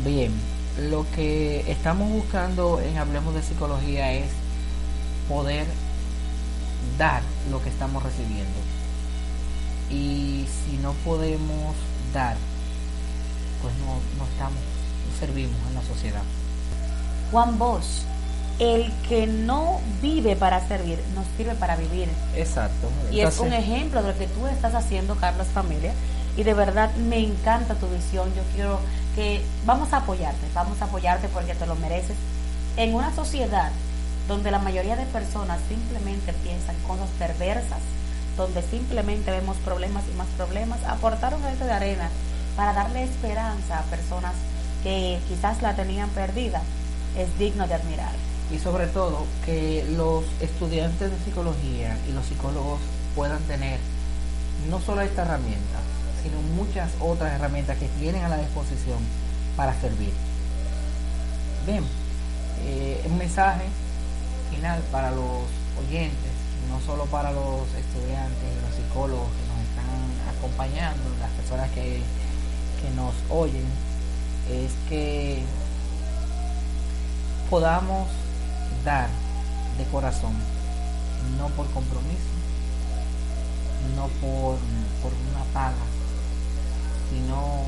Bien, 0.03 0.31
lo 0.89 1.05
que 1.11 1.69
estamos 1.69 2.09
buscando 2.09 2.79
en 2.79 2.97
Hablemos 2.97 3.35
de 3.35 3.43
Psicología 3.43 4.13
es 4.13 4.29
poder 5.27 5.67
dar 6.97 7.21
lo 7.49 7.61
que 7.61 7.69
estamos 7.69 8.01
recibiendo. 8.03 8.57
Y 9.89 10.45
si 10.65 10.77
no 10.77 10.93
podemos 11.05 11.75
dar, 12.13 12.37
pues 13.61 13.73
no, 13.79 13.95
no 14.17 14.29
estamos, 14.31 14.59
no 14.59 15.19
servimos 15.19 15.57
en 15.67 15.75
la 15.75 15.83
sociedad. 15.83 16.23
Juan 17.31 17.57
Bosch, 17.57 18.03
el 18.59 18.91
que 19.07 19.25
no 19.25 19.79
vive 20.01 20.35
para 20.35 20.67
servir, 20.67 20.99
no 21.15 21.23
sirve 21.35 21.55
para 21.55 21.75
vivir. 21.77 22.09
Exacto. 22.35 22.89
Y 23.11 23.21
es 23.21 23.39
un 23.39 23.53
ejemplo 23.53 24.03
de 24.03 24.11
lo 24.11 24.17
que 24.17 24.27
tú 24.27 24.45
estás 24.47 24.75
haciendo, 24.75 25.15
Carlos 25.15 25.47
Familia. 25.47 25.93
Y 26.37 26.43
de 26.43 26.53
verdad 26.53 26.93
me 26.95 27.19
encanta 27.19 27.75
tu 27.75 27.87
visión. 27.87 28.31
Yo 28.35 28.43
quiero 28.53 28.79
que 29.15 29.41
vamos 29.65 29.93
a 29.93 29.97
apoyarte, 29.97 30.45
vamos 30.53 30.81
a 30.81 30.85
apoyarte 30.85 31.27
porque 31.29 31.55
te 31.55 31.65
lo 31.65 31.75
mereces. 31.75 32.15
en 32.77 32.93
una 32.93 33.13
sociedad 33.13 33.71
donde 34.27 34.51
la 34.51 34.59
mayoría 34.59 34.95
de 34.95 35.05
personas 35.07 35.59
simplemente 35.67 36.31
piensan 36.33 36.75
cosas 36.87 37.09
perversas, 37.19 37.79
donde 38.37 38.61
simplemente 38.61 39.29
vemos 39.31 39.57
problemas 39.57 40.03
y 40.11 40.15
más 40.15 40.27
problemas, 40.37 40.79
aportar 40.87 41.33
un 41.33 41.41
granito 41.41 41.65
de 41.65 41.73
arena 41.73 42.09
para 42.55 42.73
darle 42.73 43.03
esperanza 43.03 43.79
a 43.79 43.83
personas 43.83 44.33
que 44.83 45.19
quizás 45.27 45.61
la 45.61 45.75
tenían 45.75 46.09
perdida 46.09 46.61
es 47.17 47.37
digno 47.37 47.67
de 47.67 47.73
admirar. 47.73 48.13
Y 48.51 48.59
sobre 48.59 48.87
todo 48.87 49.25
que 49.45 49.85
los 49.95 50.25
estudiantes 50.41 51.11
de 51.11 51.17
psicología 51.23 51.97
y 52.09 52.11
los 52.11 52.25
psicólogos 52.25 52.79
puedan 53.15 53.41
tener 53.43 53.79
no 54.69 54.79
solo 54.81 55.01
esta 55.01 55.23
herramienta, 55.23 55.79
sino 56.21 56.41
muchas 56.55 56.91
otras 56.99 57.33
herramientas 57.33 57.77
que 57.77 57.87
tienen 57.99 58.23
a 58.23 58.29
la 58.29 58.37
disposición 58.37 58.99
para 59.55 59.79
servir. 59.79 60.11
Bien, 61.65 61.83
eh, 62.65 63.01
un 63.05 63.17
mensaje 63.17 63.65
final 64.51 64.81
para 64.91 65.11
los 65.11 65.47
oyentes, 65.79 66.31
no 66.69 66.79
solo 66.85 67.05
para 67.05 67.31
los 67.31 67.61
estudiantes 67.73 68.43
y 68.43 68.61
los 68.61 68.75
psicólogos 68.75 69.27
que 69.31 69.47
nos 69.47 69.59
están 69.69 70.37
acompañando, 70.37 71.03
las 71.19 71.31
personas 71.31 71.69
que, 71.71 72.01
que 72.81 72.95
nos 72.95 73.13
oyen, 73.29 73.65
es 74.49 74.71
que 74.89 75.43
podamos 77.51 78.07
dar 78.85 79.09
de 79.77 79.83
corazón, 79.91 80.33
no 81.37 81.49
por 81.49 81.69
compromiso, 81.71 82.31
no 83.93 84.07
por, 84.21 84.55
por 85.03 85.11
una 85.29 85.43
paga, 85.53 85.75
sino 87.09 87.63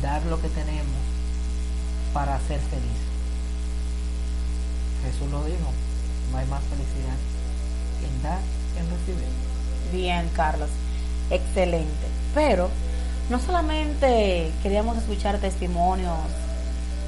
dar 0.00 0.24
lo 0.26 0.40
que 0.40 0.48
tenemos 0.48 1.02
para 2.14 2.38
ser 2.46 2.60
feliz. 2.60 3.00
Jesús 5.04 5.28
lo 5.28 5.44
dijo, 5.44 5.72
no 6.30 6.38
hay 6.38 6.46
más 6.46 6.62
felicidad 6.62 7.18
en 8.06 8.22
dar 8.22 8.38
que 8.74 8.80
en 8.80 8.90
recibir. 8.90 9.28
Bien, 9.92 10.30
Carlos, 10.36 10.70
excelente. 11.30 12.06
Pero 12.32 12.70
no 13.28 13.40
solamente 13.40 14.52
queríamos 14.62 14.98
escuchar 14.98 15.38
testimonios 15.38 16.16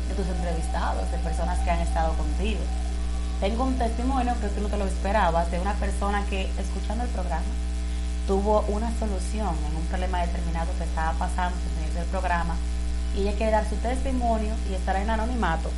de 0.09 0.15
tus 0.15 0.27
entrevistados, 0.27 1.11
de 1.11 1.19
personas 1.19 1.59
que 1.61 1.71
han 1.71 1.81
estado 1.81 2.12
contigo. 2.15 2.61
Tengo 3.41 3.65
un 3.65 3.77
testimonio 3.77 4.35
que 4.41 4.49
tú 4.49 4.61
no 4.61 4.69
te 4.69 4.77
lo 4.77 4.87
esperabas 4.87 5.51
de 5.51 5.59
una 5.59 5.75
persona 5.75 6.25
que, 6.31 6.43
escuchando 6.59 7.05
el 7.05 7.11
programa, 7.11 7.43
tuvo 8.27 8.61
una 8.69 8.91
solución 8.99 9.55
en 9.69 9.77
un 9.77 9.83
problema 9.87 10.21
determinado 10.21 10.69
que 10.79 10.85
estaba 10.85 11.12
pasando 11.15 11.57
en 11.91 11.99
el 11.99 12.05
programa 12.07 12.55
y 13.17 13.23
ella 13.23 13.33
quiere 13.37 13.53
dar 13.53 13.69
su 13.69 13.77
testimonio 13.77 14.55
y 14.71 14.75
estará 14.75 15.03
en 15.03 15.11
anonimato, 15.11 15.71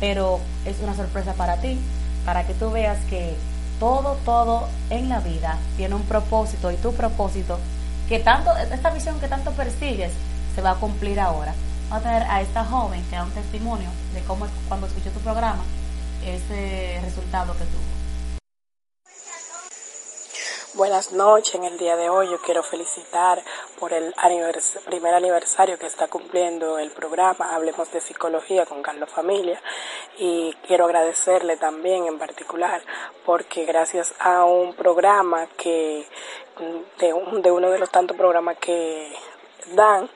pero 0.00 0.40
es 0.64 0.76
una 0.82 0.94
sorpresa 0.94 1.34
para 1.34 1.56
ti, 1.56 1.78
para 2.24 2.46
que 2.46 2.54
tú 2.54 2.70
veas 2.70 2.98
que 3.08 3.36
todo, 3.78 4.16
todo 4.24 4.68
en 4.90 5.08
la 5.08 5.20
vida 5.20 5.58
tiene 5.76 5.94
un 5.94 6.02
propósito 6.02 6.70
y 6.70 6.76
tu 6.76 6.92
propósito 6.92 7.58
que 8.08 8.18
tanto, 8.18 8.50
esta 8.56 8.90
visión 8.90 9.20
que 9.20 9.28
tanto 9.28 9.52
persigues 9.52 10.12
se 10.54 10.62
va 10.62 10.72
a 10.72 10.74
cumplir 10.74 11.20
ahora. 11.20 11.54
Vamos 11.90 12.06
a 12.06 12.08
tener 12.08 12.30
a 12.30 12.40
esta 12.40 12.64
joven 12.64 13.04
que 13.10 13.16
da 13.16 13.24
un 13.24 13.32
testimonio 13.32 13.88
de 14.14 14.22
cómo 14.22 14.46
cuando 14.68 14.86
escuchó 14.86 15.10
tu 15.10 15.18
programa, 15.18 15.64
ese 16.24 17.00
resultado 17.02 17.52
que 17.54 17.64
tuvo. 17.64 17.90
Buenas 20.74 21.10
noches, 21.10 21.56
en 21.56 21.64
el 21.64 21.76
día 21.78 21.96
de 21.96 22.08
hoy 22.08 22.30
yo 22.30 22.40
quiero 22.42 22.62
felicitar 22.62 23.42
por 23.80 23.92
el 23.92 24.14
primer 24.86 25.14
aniversario 25.14 25.80
que 25.80 25.86
está 25.86 26.06
cumpliendo 26.06 26.78
el 26.78 26.92
programa 26.92 27.56
Hablemos 27.56 27.90
de 27.90 28.00
Psicología 28.00 28.66
con 28.66 28.82
Carlos 28.82 29.10
Familia 29.10 29.60
y 30.16 30.54
quiero 30.68 30.84
agradecerle 30.84 31.56
también 31.56 32.06
en 32.06 32.20
particular 32.20 32.82
porque 33.26 33.64
gracias 33.64 34.14
a 34.20 34.44
un 34.44 34.74
programa 34.74 35.48
que 35.56 36.06
de, 37.00 37.14
de 37.42 37.50
uno 37.50 37.68
de 37.68 37.78
los 37.80 37.90
tantos 37.90 38.16
programas 38.16 38.58
que 38.58 39.12
dan, 39.74 40.08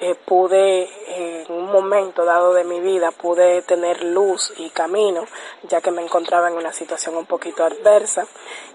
eh, 0.00 0.14
pude 0.24 0.88
en 1.06 1.52
un 1.52 1.70
momento 1.70 2.24
dado 2.24 2.54
de 2.54 2.64
mi 2.64 2.80
vida, 2.80 3.10
pude 3.10 3.62
tener 3.62 4.02
luz 4.02 4.52
y 4.56 4.70
camino, 4.70 5.24
ya 5.64 5.80
que 5.80 5.90
me 5.90 6.02
encontraba 6.02 6.48
en 6.48 6.56
una 6.56 6.72
situación 6.72 7.16
un 7.16 7.26
poquito 7.26 7.64
adversa 7.64 8.26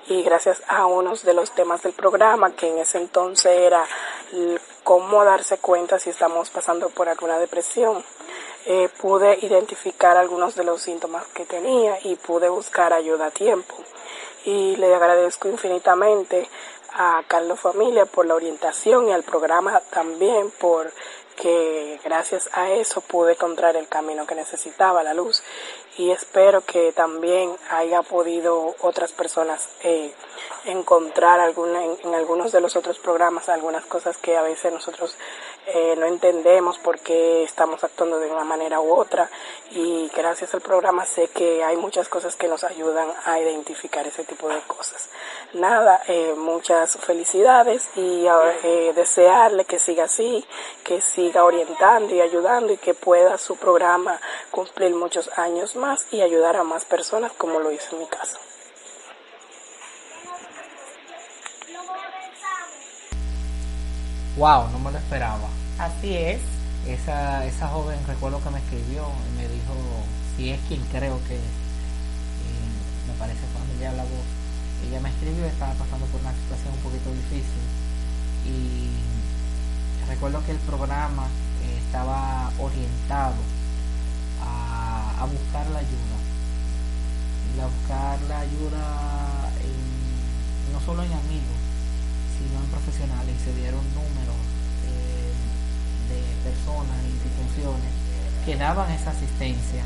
y 0.07 0.23
gracias 0.23 0.61
a 0.67 0.85
unos 0.85 1.23
de 1.23 1.33
los 1.33 1.51
temas 1.51 1.81
del 1.83 1.93
programa, 1.93 2.51
que 2.51 2.69
en 2.69 2.77
ese 2.79 2.97
entonces 2.97 3.51
era 3.51 3.85
cómo 4.83 5.23
darse 5.25 5.57
cuenta 5.57 5.99
si 5.99 6.09
estamos 6.09 6.49
pasando 6.49 6.89
por 6.89 7.09
alguna 7.09 7.39
depresión, 7.39 8.03
eh, 8.65 8.89
pude 8.99 9.37
identificar 9.41 10.17
algunos 10.17 10.55
de 10.55 10.63
los 10.63 10.81
síntomas 10.81 11.25
que 11.27 11.45
tenía 11.45 11.99
y 12.03 12.15
pude 12.15 12.49
buscar 12.49 12.93
ayuda 12.93 13.27
a 13.27 13.31
tiempo. 13.31 13.75
Y 14.45 14.75
le 14.77 14.93
agradezco 14.93 15.47
infinitamente 15.47 16.49
a 16.93 17.23
Carlos 17.28 17.60
Familia 17.60 18.06
por 18.06 18.26
la 18.26 18.36
orientación 18.36 19.08
y 19.08 19.12
al 19.12 19.23
programa 19.23 19.82
también 19.91 20.52
por 20.52 20.91
que 21.38 22.00
gracias 22.04 22.50
a 22.52 22.71
eso 22.71 23.02
pude 23.02 23.34
encontrar 23.34 23.76
el 23.76 23.88
camino 23.88 24.26
que 24.26 24.36
necesitaba, 24.36 25.04
la 25.04 25.13
luz. 25.13 25.43
Y 25.97 26.12
espero 26.12 26.62
que 26.62 26.91
también 26.91 27.55
haya 27.69 28.01
podido 28.01 28.75
otras 28.81 29.12
personas 29.12 29.69
eh, 29.83 30.12
encontrar 30.65 31.39
alguna, 31.39 31.83
en, 31.83 32.15
algunos 32.15 32.51
de 32.51 32.62
los 32.62 32.75
otros 32.75 32.99
programas 32.99 33.49
algunas 33.49 33.86
cosas 33.86 34.17
que 34.17 34.36
a 34.38 34.41
veces 34.41 34.71
nosotros 34.73 35.15
eh, 35.67 35.95
no 35.97 36.05
entendemos 36.05 36.77
porque 36.79 37.43
estamos 37.43 37.83
actuando 37.83 38.19
de 38.19 38.31
una 38.31 38.43
manera 38.43 38.79
u 38.79 38.93
otra. 38.93 39.29
Y 39.71 40.10
gracias 40.15 40.53
al 40.53 40.62
programa 40.62 41.05
sé 41.05 41.27
que 41.29 41.63
hay 41.63 41.77
muchas 41.77 42.10
cosas 42.10 42.36
que 42.36 42.47
nos 42.47 42.63
ayudan 42.63 43.10
a 43.25 43.39
identificar 43.39 44.07
ese 44.07 44.23
tipo 44.23 44.49
de 44.49 44.60
cosas. 44.62 45.10
Nada, 45.53 46.01
eh, 46.07 46.33
muchas 46.38 46.97
felicidades 46.97 47.89
y 47.95 48.27
desearle 48.93 49.65
que 49.65 49.79
siga 49.79 50.05
así, 50.05 50.45
que 50.83 51.01
siga 51.01 51.27
siga 51.27 51.43
orientando 51.43 52.15
y 52.15 52.21
ayudando 52.21 52.71
y 52.71 52.77
que 52.77 52.93
pueda 52.93 53.38
su 53.38 53.57
programa 53.57 54.17
cumplir 54.49 54.95
muchos 54.95 55.29
años 55.38 55.75
más 55.75 55.87
y 56.12 56.21
ayudar 56.21 56.58
a 56.58 56.63
más 56.63 56.84
personas 56.84 57.32
como 57.32 57.60
lo 57.60 57.71
hizo 57.71 57.95
en 57.95 58.00
mi 58.00 58.08
caso. 58.08 58.38
Wow, 64.36 64.69
no 64.69 64.80
me 64.80 64.91
lo 64.91 64.97
esperaba. 64.97 65.47
Así 65.80 66.15
es. 66.15 66.41
Esa, 66.86 67.45
esa 67.45 67.67
joven, 67.67 68.00
recuerdo 68.06 68.43
que 68.43 68.50
me 68.50 68.60
escribió 68.60 69.08
y 69.28 69.38
me 69.38 69.47
dijo 69.47 69.73
si 70.36 70.52
es 70.52 70.60
quien 70.67 70.82
creo 70.91 71.19
que 71.28 71.39
me 73.08 73.13
parece 73.19 73.41
familiar 73.58 73.93
la 73.93 74.04
voz. 74.04 74.28
Ella 74.88 75.00
me 75.00 75.10
escribió, 75.10 75.45
estaba 75.45 75.73
pasando 75.73 76.06
por 76.08 76.19
una 76.21 76.34
situación 76.34 76.73
un 76.73 76.80
poquito 76.80 77.10
difícil 77.12 77.63
y 78.45 78.91
recuerdo 80.08 80.43
que 80.45 80.52
el 80.52 80.60
programa 80.60 81.28
eh, 81.63 81.80
estaba 81.86 82.52
orientado 82.60 83.36
a, 84.41 85.26
buscar 85.26 85.67
la 85.71 85.80
ayuda 85.80 86.17
y 87.56 87.60
a 87.60 87.65
buscar 87.65 88.21
la 88.30 88.39
ayuda 88.39 89.52
no 90.71 90.80
solo 90.82 91.04
en 91.04 91.12
amigos 91.12 91.60
sino 92.38 92.60
en 92.63 92.69
profesionales 92.69 93.36
y 93.36 93.43
se 93.43 93.54
dieron 93.56 93.84
números 93.93 94.39
eh, 94.88 95.34
de 96.13 96.50
personas 96.50 96.97
instituciones 97.04 97.91
que 98.45 98.56
daban 98.56 98.89
esa 98.91 99.12
asistencia 99.12 99.84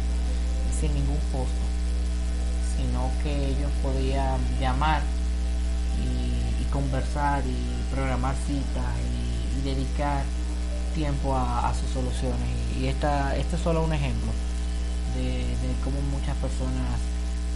sin 0.80 0.94
ningún 0.94 1.20
costo 1.32 1.66
sino 2.78 3.10
que 3.24 3.48
ellos 3.50 3.72
podían 3.82 4.40
llamar 4.60 5.02
y, 5.98 6.62
y 6.62 6.66
conversar 6.72 7.44
y 7.46 7.94
programar 7.94 8.36
citas 8.46 9.02
dedicar 9.64 10.24
tiempo 10.94 11.36
a, 11.36 11.74
sus 11.74 11.90
soluciones. 11.92 12.61
Y 12.82 12.88
esta, 12.88 13.36
este 13.38 13.58
es 13.58 13.62
solo 13.62 13.84
un 13.84 13.94
ejemplo 13.94 14.32
de, 15.16 15.46
cómo 15.84 16.02
muchas 16.18 16.36
personas 16.38 16.98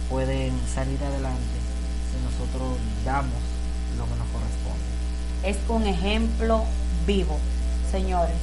pueden 0.08 0.54
salir 0.72 1.02
adelante 1.02 1.58
si 2.12 2.22
nosotros 2.22 2.78
damos 3.04 3.42
lo 3.98 4.04
que 4.04 4.14
nos 4.14 4.28
corresponde. 4.28 4.86
Es 5.42 5.56
un 5.68 5.84
ejemplo 5.84 6.62
vivo, 7.08 7.38
señores. 7.90 8.38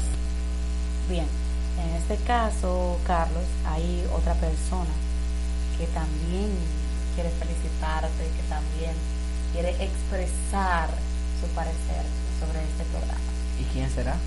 Bien, 1.08 1.26
en 1.80 1.96
este 1.96 2.18
caso, 2.26 2.98
Carlos, 3.08 3.46
hay 3.66 4.06
otra 4.14 4.34
persona 4.34 4.92
que 5.78 5.88
también 5.88 6.52
quiere 7.16 7.30
felicitarte, 7.30 8.24
que 8.36 8.44
también 8.50 8.92
quiere 9.54 9.70
expresar 9.82 10.90
su 11.40 11.48
parecer 11.56 12.04
sobre 12.42 12.60
este 12.60 12.84
programa. 12.92 13.22
¿Y 13.58 13.64
quién 13.72 13.90
será? 13.90 14.18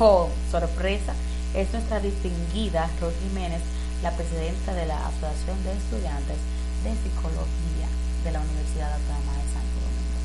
Oh, 0.00 0.28
sorpresa. 0.50 1.14
Es 1.54 1.72
nuestra 1.72 1.98
distinguida 1.98 2.88
Ruth 3.00 3.12
Jiménez, 3.28 3.60
la 4.04 4.12
presidenta 4.12 4.72
de 4.72 4.86
la 4.86 5.08
Asociación 5.08 5.62
de 5.64 5.72
Estudiantes 5.72 6.36
de 6.84 6.94
Psicología 6.94 7.88
de 8.24 8.30
la 8.30 8.40
Universidad 8.40 8.92
Autónoma 8.94 9.32
de 9.32 9.42
Santo 9.52 9.76
Domingo. 9.82 10.18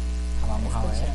Ah, 0.43 0.47
vamos 0.47 0.75
a 0.75 0.85
ver. 0.85 1.09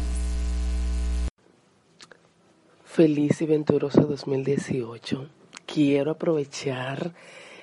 Feliz 2.85 3.40
y 3.40 3.46
venturoso 3.46 4.01
2018. 4.01 5.29
Quiero 5.64 6.11
aprovechar 6.11 7.12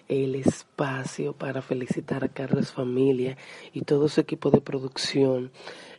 el 0.08 0.36
espacio 0.36 1.34
para 1.34 1.62
felicitar 1.62 2.24
a 2.24 2.30
Carlos 2.30 2.72
Familia 2.72 3.36
y 3.74 3.82
todo 3.82 4.08
su 4.08 4.22
equipo 4.22 4.52
de 4.52 4.62
producción 4.62 5.52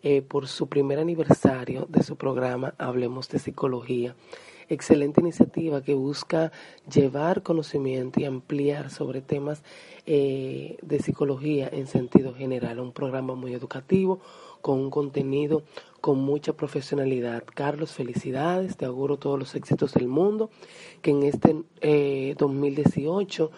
eh, 0.03 0.23
por 0.23 0.49
su 0.49 0.67
primer 0.67 0.99
aniversario 0.99 1.87
de 1.91 2.03
su 2.03 2.17
programa 2.17 2.73
Hablemos 2.79 3.29
de 3.29 3.39
Psicología. 3.39 4.17
Excelente 4.71 5.23
iniciativa 5.23 5.83
que 5.83 5.95
busca 5.95 6.53
llevar 6.93 7.43
conocimiento 7.43 8.21
y 8.21 8.27
ampliar 8.27 8.91
sobre 8.91 9.23
temas 9.23 9.63
eh, 10.05 10.77
de 10.83 10.99
psicología 10.99 11.71
en 11.73 11.87
sentido 11.87 12.35
general. 12.35 12.79
Un 12.79 12.93
programa 12.93 13.35
muy 13.35 13.55
educativo, 13.55 14.21
con 14.61 14.79
un 14.79 14.91
contenido 14.91 15.63
con 16.03 16.19
mucha 16.19 16.53
profesionalidad. 16.53 17.45
Carlos, 17.55 17.93
felicidades, 17.93 18.77
te 18.77 18.85
auguro 18.85 19.17
todos 19.17 19.39
los 19.39 19.55
éxitos 19.55 19.95
del 19.95 20.07
mundo, 20.07 20.51
que 21.01 21.13
en 21.13 21.23
este 21.23 21.57
eh, 21.81 22.35
2018 22.37 23.51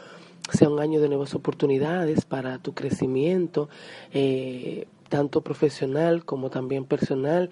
sea 0.53 0.69
un 0.69 0.79
año 0.79 1.01
de 1.01 1.09
nuevas 1.09 1.35
oportunidades 1.35 2.25
para 2.25 2.59
tu 2.59 2.73
crecimiento, 2.73 3.69
eh, 4.13 4.87
tanto 5.09 5.43
profesional 5.43 6.25
como 6.25 6.51
también 6.51 6.85
personal, 6.85 7.51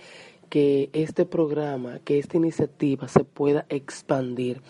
que 0.48 0.90
este 0.92 1.24
programa, 1.26 2.00
que 2.04 2.18
esta 2.18 2.36
iniciativa 2.36 3.08
se 3.08 3.24
pueda 3.24 3.66
expandir 3.68 4.60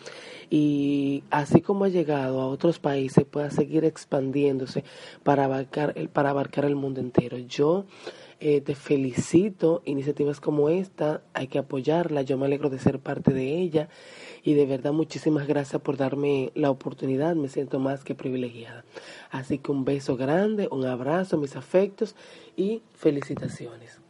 y 0.51 1.25
así 1.31 1.61
como 1.61 1.85
ha 1.85 1.89
llegado 1.89 2.41
a 2.41 2.47
otros 2.47 2.79
países 2.79 3.25
pueda 3.25 3.51
seguir 3.51 3.85
expandiéndose 3.85 4.85
para 5.23 5.45
abarcar 5.45 5.93
el, 5.97 6.09
para 6.09 6.31
abarcar 6.31 6.65
el 6.65 6.75
mundo 6.75 7.01
entero. 7.01 7.39
Yo 7.39 7.85
eh, 8.41 8.61
te 8.61 8.75
felicito, 8.75 9.83
iniciativas 9.85 10.41
como 10.41 10.69
esta, 10.69 11.23
hay 11.35 11.49
que 11.49 11.59
apoyarla, 11.59 12.23
yo 12.23 12.39
me 12.39 12.47
alegro 12.47 12.71
de 12.71 12.79
ser 12.79 13.01
parte 13.01 13.33
de 13.33 13.59
ella 13.59 13.89
y 14.45 14.55
de 14.55 14.65
verdad 14.65 14.93
muchísimas 14.93 15.47
gracias 15.47 15.83
por 15.83 15.97
darme 15.97 16.53
la 16.55 16.71
oportunidad, 16.71 17.35
me 17.35 17.49
siento 17.49 17.79
más 17.79 18.05
que 18.05 18.15
privilegiada. 18.15 18.85
Así 19.31 19.59
que 19.59 19.73
un 19.73 19.85
beso 19.85 20.17
grande, 20.17 20.69
un 20.71 20.87
abrazo, 20.87 21.37
mis 21.37 21.57
afectos 21.57 22.15
y 22.57 22.83
felicitaciones. 22.95 24.01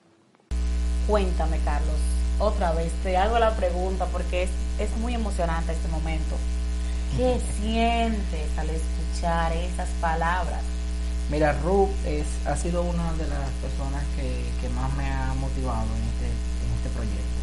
Cuéntame, 1.09 1.59
Carlos, 1.65 1.97
otra 2.39 2.73
vez 2.73 2.93
te 3.03 3.17
hago 3.17 3.39
la 3.39 3.57
pregunta 3.57 4.05
porque 4.13 4.43
es, 4.43 4.51
es 4.79 4.95
muy 4.99 5.15
emocionante 5.15 5.73
este 5.73 5.89
momento. 5.89 6.37
¿Qué 7.17 7.41
sientes 7.63 8.59
al 8.59 8.69
escuchar 8.69 9.55
esas 9.55 9.89
palabras? 10.03 10.61
Mira, 11.31 11.55
Ruth 11.65 11.89
es, 12.05 12.27
ha 12.45 12.57
sido 12.57 12.83
una 12.83 13.11
de 13.15 13.27
las 13.27 13.49
personas 13.65 14.05
que, 14.17 14.69
más 14.77 14.93
me 14.97 15.09
ha 15.09 15.33
motivado 15.41 15.89
en 15.97 16.05
este, 16.13 16.29
en 16.29 16.71
este 16.77 16.91
proyecto, 16.93 17.39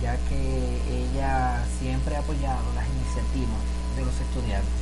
ya 0.00 0.16
que 0.28 0.78
ella 0.86 1.58
siempre 1.80 2.14
ha 2.14 2.20
apoyado 2.20 2.62
las 2.76 2.86
iniciativas 2.86 3.58
de 3.96 4.04
los 4.06 4.14
estudiantes. 4.14 4.78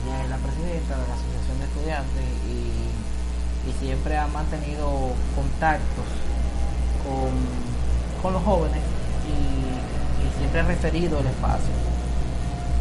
Ella 0.00 0.24
es 0.24 0.30
la 0.30 0.38
presidenta 0.38 0.96
de 0.96 1.08
la 1.08 1.14
Asociación 1.14 1.58
de 1.60 1.64
Estudiantes 1.68 2.24
y, 2.48 2.72
siempre 3.78 4.16
ha 4.18 4.26
mantenido 4.26 5.14
contactos 5.36 6.04
con, 7.02 8.32
los 8.32 8.42
jóvenes 8.42 8.82
y, 9.26 10.38
siempre 10.38 10.60
ha 10.60 10.64
referido 10.64 11.20
el 11.20 11.26
espacio. 11.26 11.74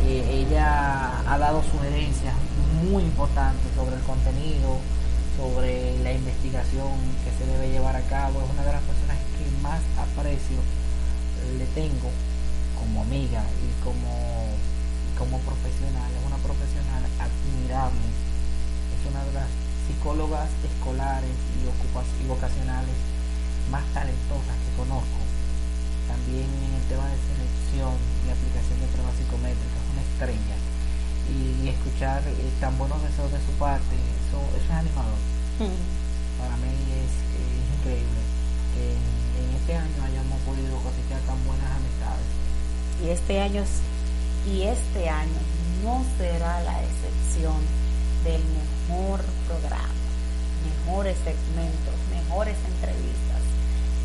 Eh, 0.05 0.45
ella 0.45 1.21
ha 1.27 1.38
dado 1.38 1.62
sugerencias 1.63 2.34
muy 2.84 3.03
importante 3.03 3.62
sobre 3.75 3.95
el 3.95 4.01
contenido, 4.01 4.77
sobre 5.38 5.97
la 6.03 6.13
investigación 6.13 6.93
que 7.23 7.31
se 7.38 7.49
debe 7.51 7.69
llevar 7.71 7.95
a 7.95 8.01
cabo. 8.01 8.41
Es 8.41 8.49
una 8.49 8.63
de 8.65 8.73
las 8.73 8.81
personas 8.81 9.17
que 9.38 9.45
más 9.62 9.81
aprecio 9.97 10.57
le 11.57 11.65
tengo 11.73 12.10
como 12.79 13.01
amiga 13.01 13.43
y 13.62 13.69
como, 13.84 14.10
como 15.17 15.38
profesional. 15.45 16.10
Es 16.17 16.23
una 16.25 16.41
profesional 16.41 17.03
admirable. 17.21 18.10
Es 18.93 19.01
una 19.05 19.23
de 19.25 19.34
las 19.34 19.49
psicólogas 19.86 20.49
escolares 20.65 21.36
y, 21.57 21.65
y 21.65 22.27
vocacionales 22.27 23.11
más 23.69 23.86
talentosas 23.93 24.56
que 24.65 24.71
conozco. 24.78 25.21
También 26.08 26.47
en 26.50 26.71
el 26.74 26.86
tema 26.89 27.06
de 27.08 27.17
selección 27.19 27.93
y 28.26 28.32
aplicación 28.32 28.80
de 28.82 28.88
pruebas 28.89 29.15
psicométricas, 29.15 29.84
una 29.93 30.02
estrella 30.02 30.58
y, 31.30 31.69
escuchar 31.69 32.24
eh, 32.28 32.52
tan 32.60 32.78
buenos 32.78 33.02
deseos 33.04 33.32
de 33.32 33.39
su 33.45 33.52
parte, 33.60 33.95
eso, 33.95 34.39
eso 34.58 34.65
es 34.65 34.71
animador. 34.71 35.19
Mm. 35.60 35.78
Para 36.39 36.58
mí 36.58 36.74
es, 36.97 37.13
increíble 37.78 38.21
que 38.74 38.91
en, 38.91 39.56
este 39.56 39.76
año 39.76 40.04
hayamos 40.04 40.39
podido 40.41 40.78
cosechar 40.82 41.21
tan 41.28 41.38
buenas 41.45 41.69
amistades. 41.69 42.28
Y 43.04 43.10
este 43.10 43.41
año 43.41 43.63
y 44.45 44.63
este 44.63 45.10
año 45.10 45.41
no 45.84 46.04
será 46.17 46.62
la 46.62 46.82
excepción 46.84 47.58
del 48.24 48.41
mejor 48.41 49.21
programa, 49.47 49.93
mejores 50.65 51.17
segmentos, 51.24 51.93
mejores 52.12 52.58
entrevistas. 52.65 53.31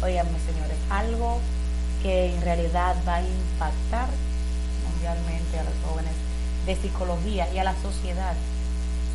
Oigan, 0.03 0.31
mis 0.33 0.43
señores, 0.43 0.77
algo 0.91 1.41
que 2.03 2.35
en 2.35 2.43
realidad 2.43 2.97
va 3.09 3.17
a 3.17 3.23
impactar 3.23 4.09
mundialmente 4.85 5.59
a 5.59 5.65
los 5.65 5.73
jóvenes 5.87 6.13
de 6.67 6.77
psicología 6.77 7.49
y 7.53 7.59
a 7.59 7.65
la 7.65 7.75
sociedad, 7.81 8.35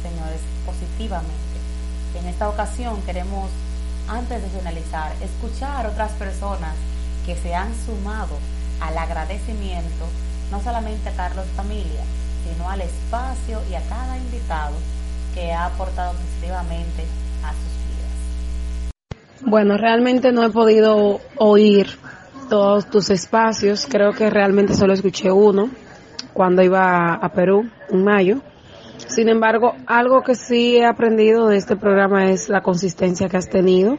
señores, 0.02 0.42
positivamente. 0.66 1.60
En 2.20 2.28
esta 2.28 2.50
ocasión 2.50 3.02
queremos, 3.04 3.50
antes 4.08 4.42
de 4.42 4.50
finalizar, 4.50 5.14
escuchar 5.22 5.86
otras 5.86 6.12
personas 6.14 6.74
que 7.26 7.36
se 7.36 7.54
han 7.54 7.72
sumado 7.86 8.38
al 8.80 8.98
agradecimiento, 8.98 10.06
no 10.50 10.62
solamente 10.64 11.10
a 11.10 11.14
Carlos 11.14 11.46
Familia, 11.56 12.02
sino 12.44 12.68
al 12.68 12.82
espacio 12.82 13.62
y 13.70 13.76
a 13.76 13.82
cada 13.84 14.18
invitado 14.18 14.74
que 15.36 15.54
ha 15.54 15.68
aportado 15.68 16.14
positivamente 16.14 17.06
a 17.44 17.52
vidas. 17.52 17.71
Bueno, 19.44 19.76
realmente 19.78 20.32
no 20.32 20.44
he 20.44 20.50
podido 20.50 21.20
oír 21.38 21.88
todos 22.50 22.88
tus 22.88 23.10
espacios, 23.10 23.88
creo 23.90 24.12
que 24.12 24.30
realmente 24.30 24.74
solo 24.74 24.94
escuché 24.94 25.32
uno, 25.32 25.70
cuando 26.34 26.62
iba 26.62 27.16
a 27.16 27.30
Perú 27.30 27.70
en 27.90 28.04
mayo. 28.04 28.42
Sin 29.08 29.30
embargo, 29.30 29.74
algo 29.88 30.22
que 30.22 30.36
sí 30.36 30.78
he 30.78 30.86
aprendido 30.86 31.48
de 31.48 31.58
este 31.58 31.76
programa 31.76 32.30
es 32.30 32.50
la 32.50 32.62
consistencia 32.62 33.30
que 33.30 33.38
has 33.38 33.50
tenido 33.50 33.98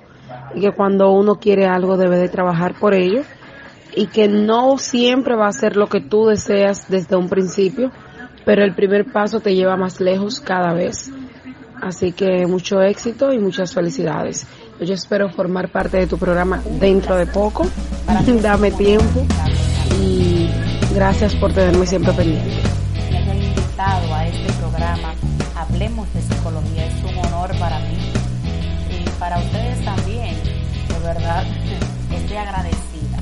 y 0.54 0.60
que 0.60 0.72
cuando 0.72 1.10
uno 1.10 1.36
quiere 1.36 1.66
algo 1.66 1.96
debe 1.96 2.18
de 2.18 2.28
trabajar 2.28 2.74
por 2.78 2.94
ello 2.94 3.22
y 3.94 4.06
que 4.06 4.28
no 4.28 4.78
siempre 4.78 5.34
va 5.34 5.48
a 5.48 5.52
ser 5.52 5.76
lo 5.76 5.88
que 5.88 6.00
tú 6.00 6.26
deseas 6.26 6.88
desde 6.88 7.16
un 7.16 7.28
principio, 7.28 7.90
pero 8.44 8.62
el 8.64 8.74
primer 8.74 9.10
paso 9.12 9.40
te 9.40 9.54
lleva 9.54 9.76
más 9.76 10.00
lejos 10.00 10.40
cada 10.40 10.72
vez. 10.72 11.10
Así 11.80 12.12
que 12.12 12.46
mucho 12.46 12.80
éxito 12.80 13.32
y 13.32 13.38
muchas 13.38 13.74
felicidades. 13.74 14.46
Yo 14.84 14.94
espero 14.94 15.30
formar 15.30 15.68
parte 15.68 15.96
de 15.96 16.06
tu 16.06 16.18
programa 16.18 16.62
dentro 16.80 17.16
de 17.16 17.26
poco. 17.26 17.66
Dame 18.42 18.70
tiempo 18.72 19.24
y 20.00 20.50
Gracias 20.94 21.34
por 21.36 21.54
tenerme 21.54 21.86
siempre 21.86 22.12
pendiente. 22.12 22.60
Me 23.10 23.16
han 23.16 23.42
invitado 23.42 24.14
a 24.14 24.26
este 24.26 24.52
programa. 24.52 25.14
Hablemos 25.56 26.12
de 26.12 26.20
psicología. 26.20 26.86
Es 26.86 27.02
un 27.02 27.18
honor 27.18 27.58
para 27.58 27.78
mí 27.78 27.96
y 28.90 29.08
para 29.18 29.38
ustedes 29.38 29.82
también. 29.86 30.36
De 30.44 30.98
verdad, 31.02 31.44
estoy 32.14 32.36
agradecida. 32.36 33.18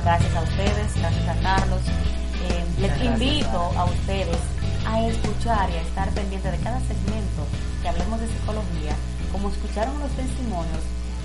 Gracias 0.00 0.36
a 0.36 0.42
ustedes, 0.42 0.94
gracias 0.96 1.28
a 1.28 1.34
Carlos. 1.42 1.80
Eh, 1.88 2.80
les 2.80 3.04
invito 3.04 3.58
a 3.76 3.84
ustedes 3.84 4.38
a 4.86 5.04
escuchar 5.04 5.70
y 5.70 5.74
a 5.74 5.82
estar 5.82 6.08
pendiente 6.10 6.52
de 6.52 6.58
cada 6.58 6.78
segmento 6.80 7.42
que 7.82 7.88
hablemos 7.88 8.20
de 8.20 8.28
psicología. 8.28 8.94
Como 9.32 9.48
escucharon 9.48 9.98
los 9.98 10.10
testimonios, 10.12 10.80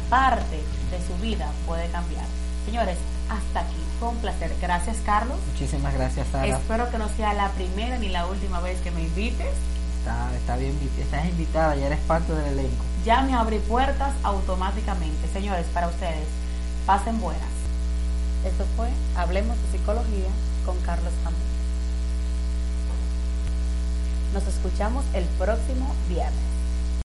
parte 0.10 0.58
de 0.92 1.06
su 1.06 1.22
vida 1.22 1.52
puede 1.66 1.88
cambiar. 1.90 2.26
Señores, 2.66 2.98
hasta 3.30 3.62
aquí. 3.62 3.78
Fue 4.00 4.10
un 4.10 4.18
placer. 4.18 4.54
Gracias, 4.62 4.98
Carlos. 5.06 5.38
Muchísimas 5.54 5.94
gracias, 5.94 6.28
Sara. 6.32 6.48
Espero 6.48 6.90
que 6.90 6.98
no 6.98 7.10
sea 7.10 7.34
la 7.34 7.50
primera 7.52 7.98
ni 7.98 8.10
la 8.10 8.26
última 8.26 8.60
vez 8.62 8.80
que 8.82 8.92
me 8.92 9.02
invites. 9.02 9.54
Está, 10.00 10.34
está 10.36 10.56
bien, 10.56 10.78
estás 10.98 11.26
invitada, 11.26 11.76
ya 11.76 11.88
eres 11.88 12.00
parte 12.00 12.34
del 12.34 12.60
elenco. 12.60 12.84
Ya 13.06 13.22
me 13.22 13.34
abrí 13.34 13.60
puertas 13.60 14.14
automáticamente. 14.24 15.28
Señores, 15.34 15.66
para 15.74 15.88
ustedes, 15.88 16.28
pasen 16.86 17.20
buenas. 17.20 17.50
Esto 18.46 18.66
fue 18.76 18.90
Hablemos 19.16 19.58
de 19.58 19.78
Psicología 19.78 20.30
con 20.66 20.78
Carlos 20.82 21.12
Campos. 21.24 21.42
Nos 24.34 24.48
escuchamos 24.48 25.04
el 25.14 25.26
próximo 25.40 25.94
viernes. 26.08 26.47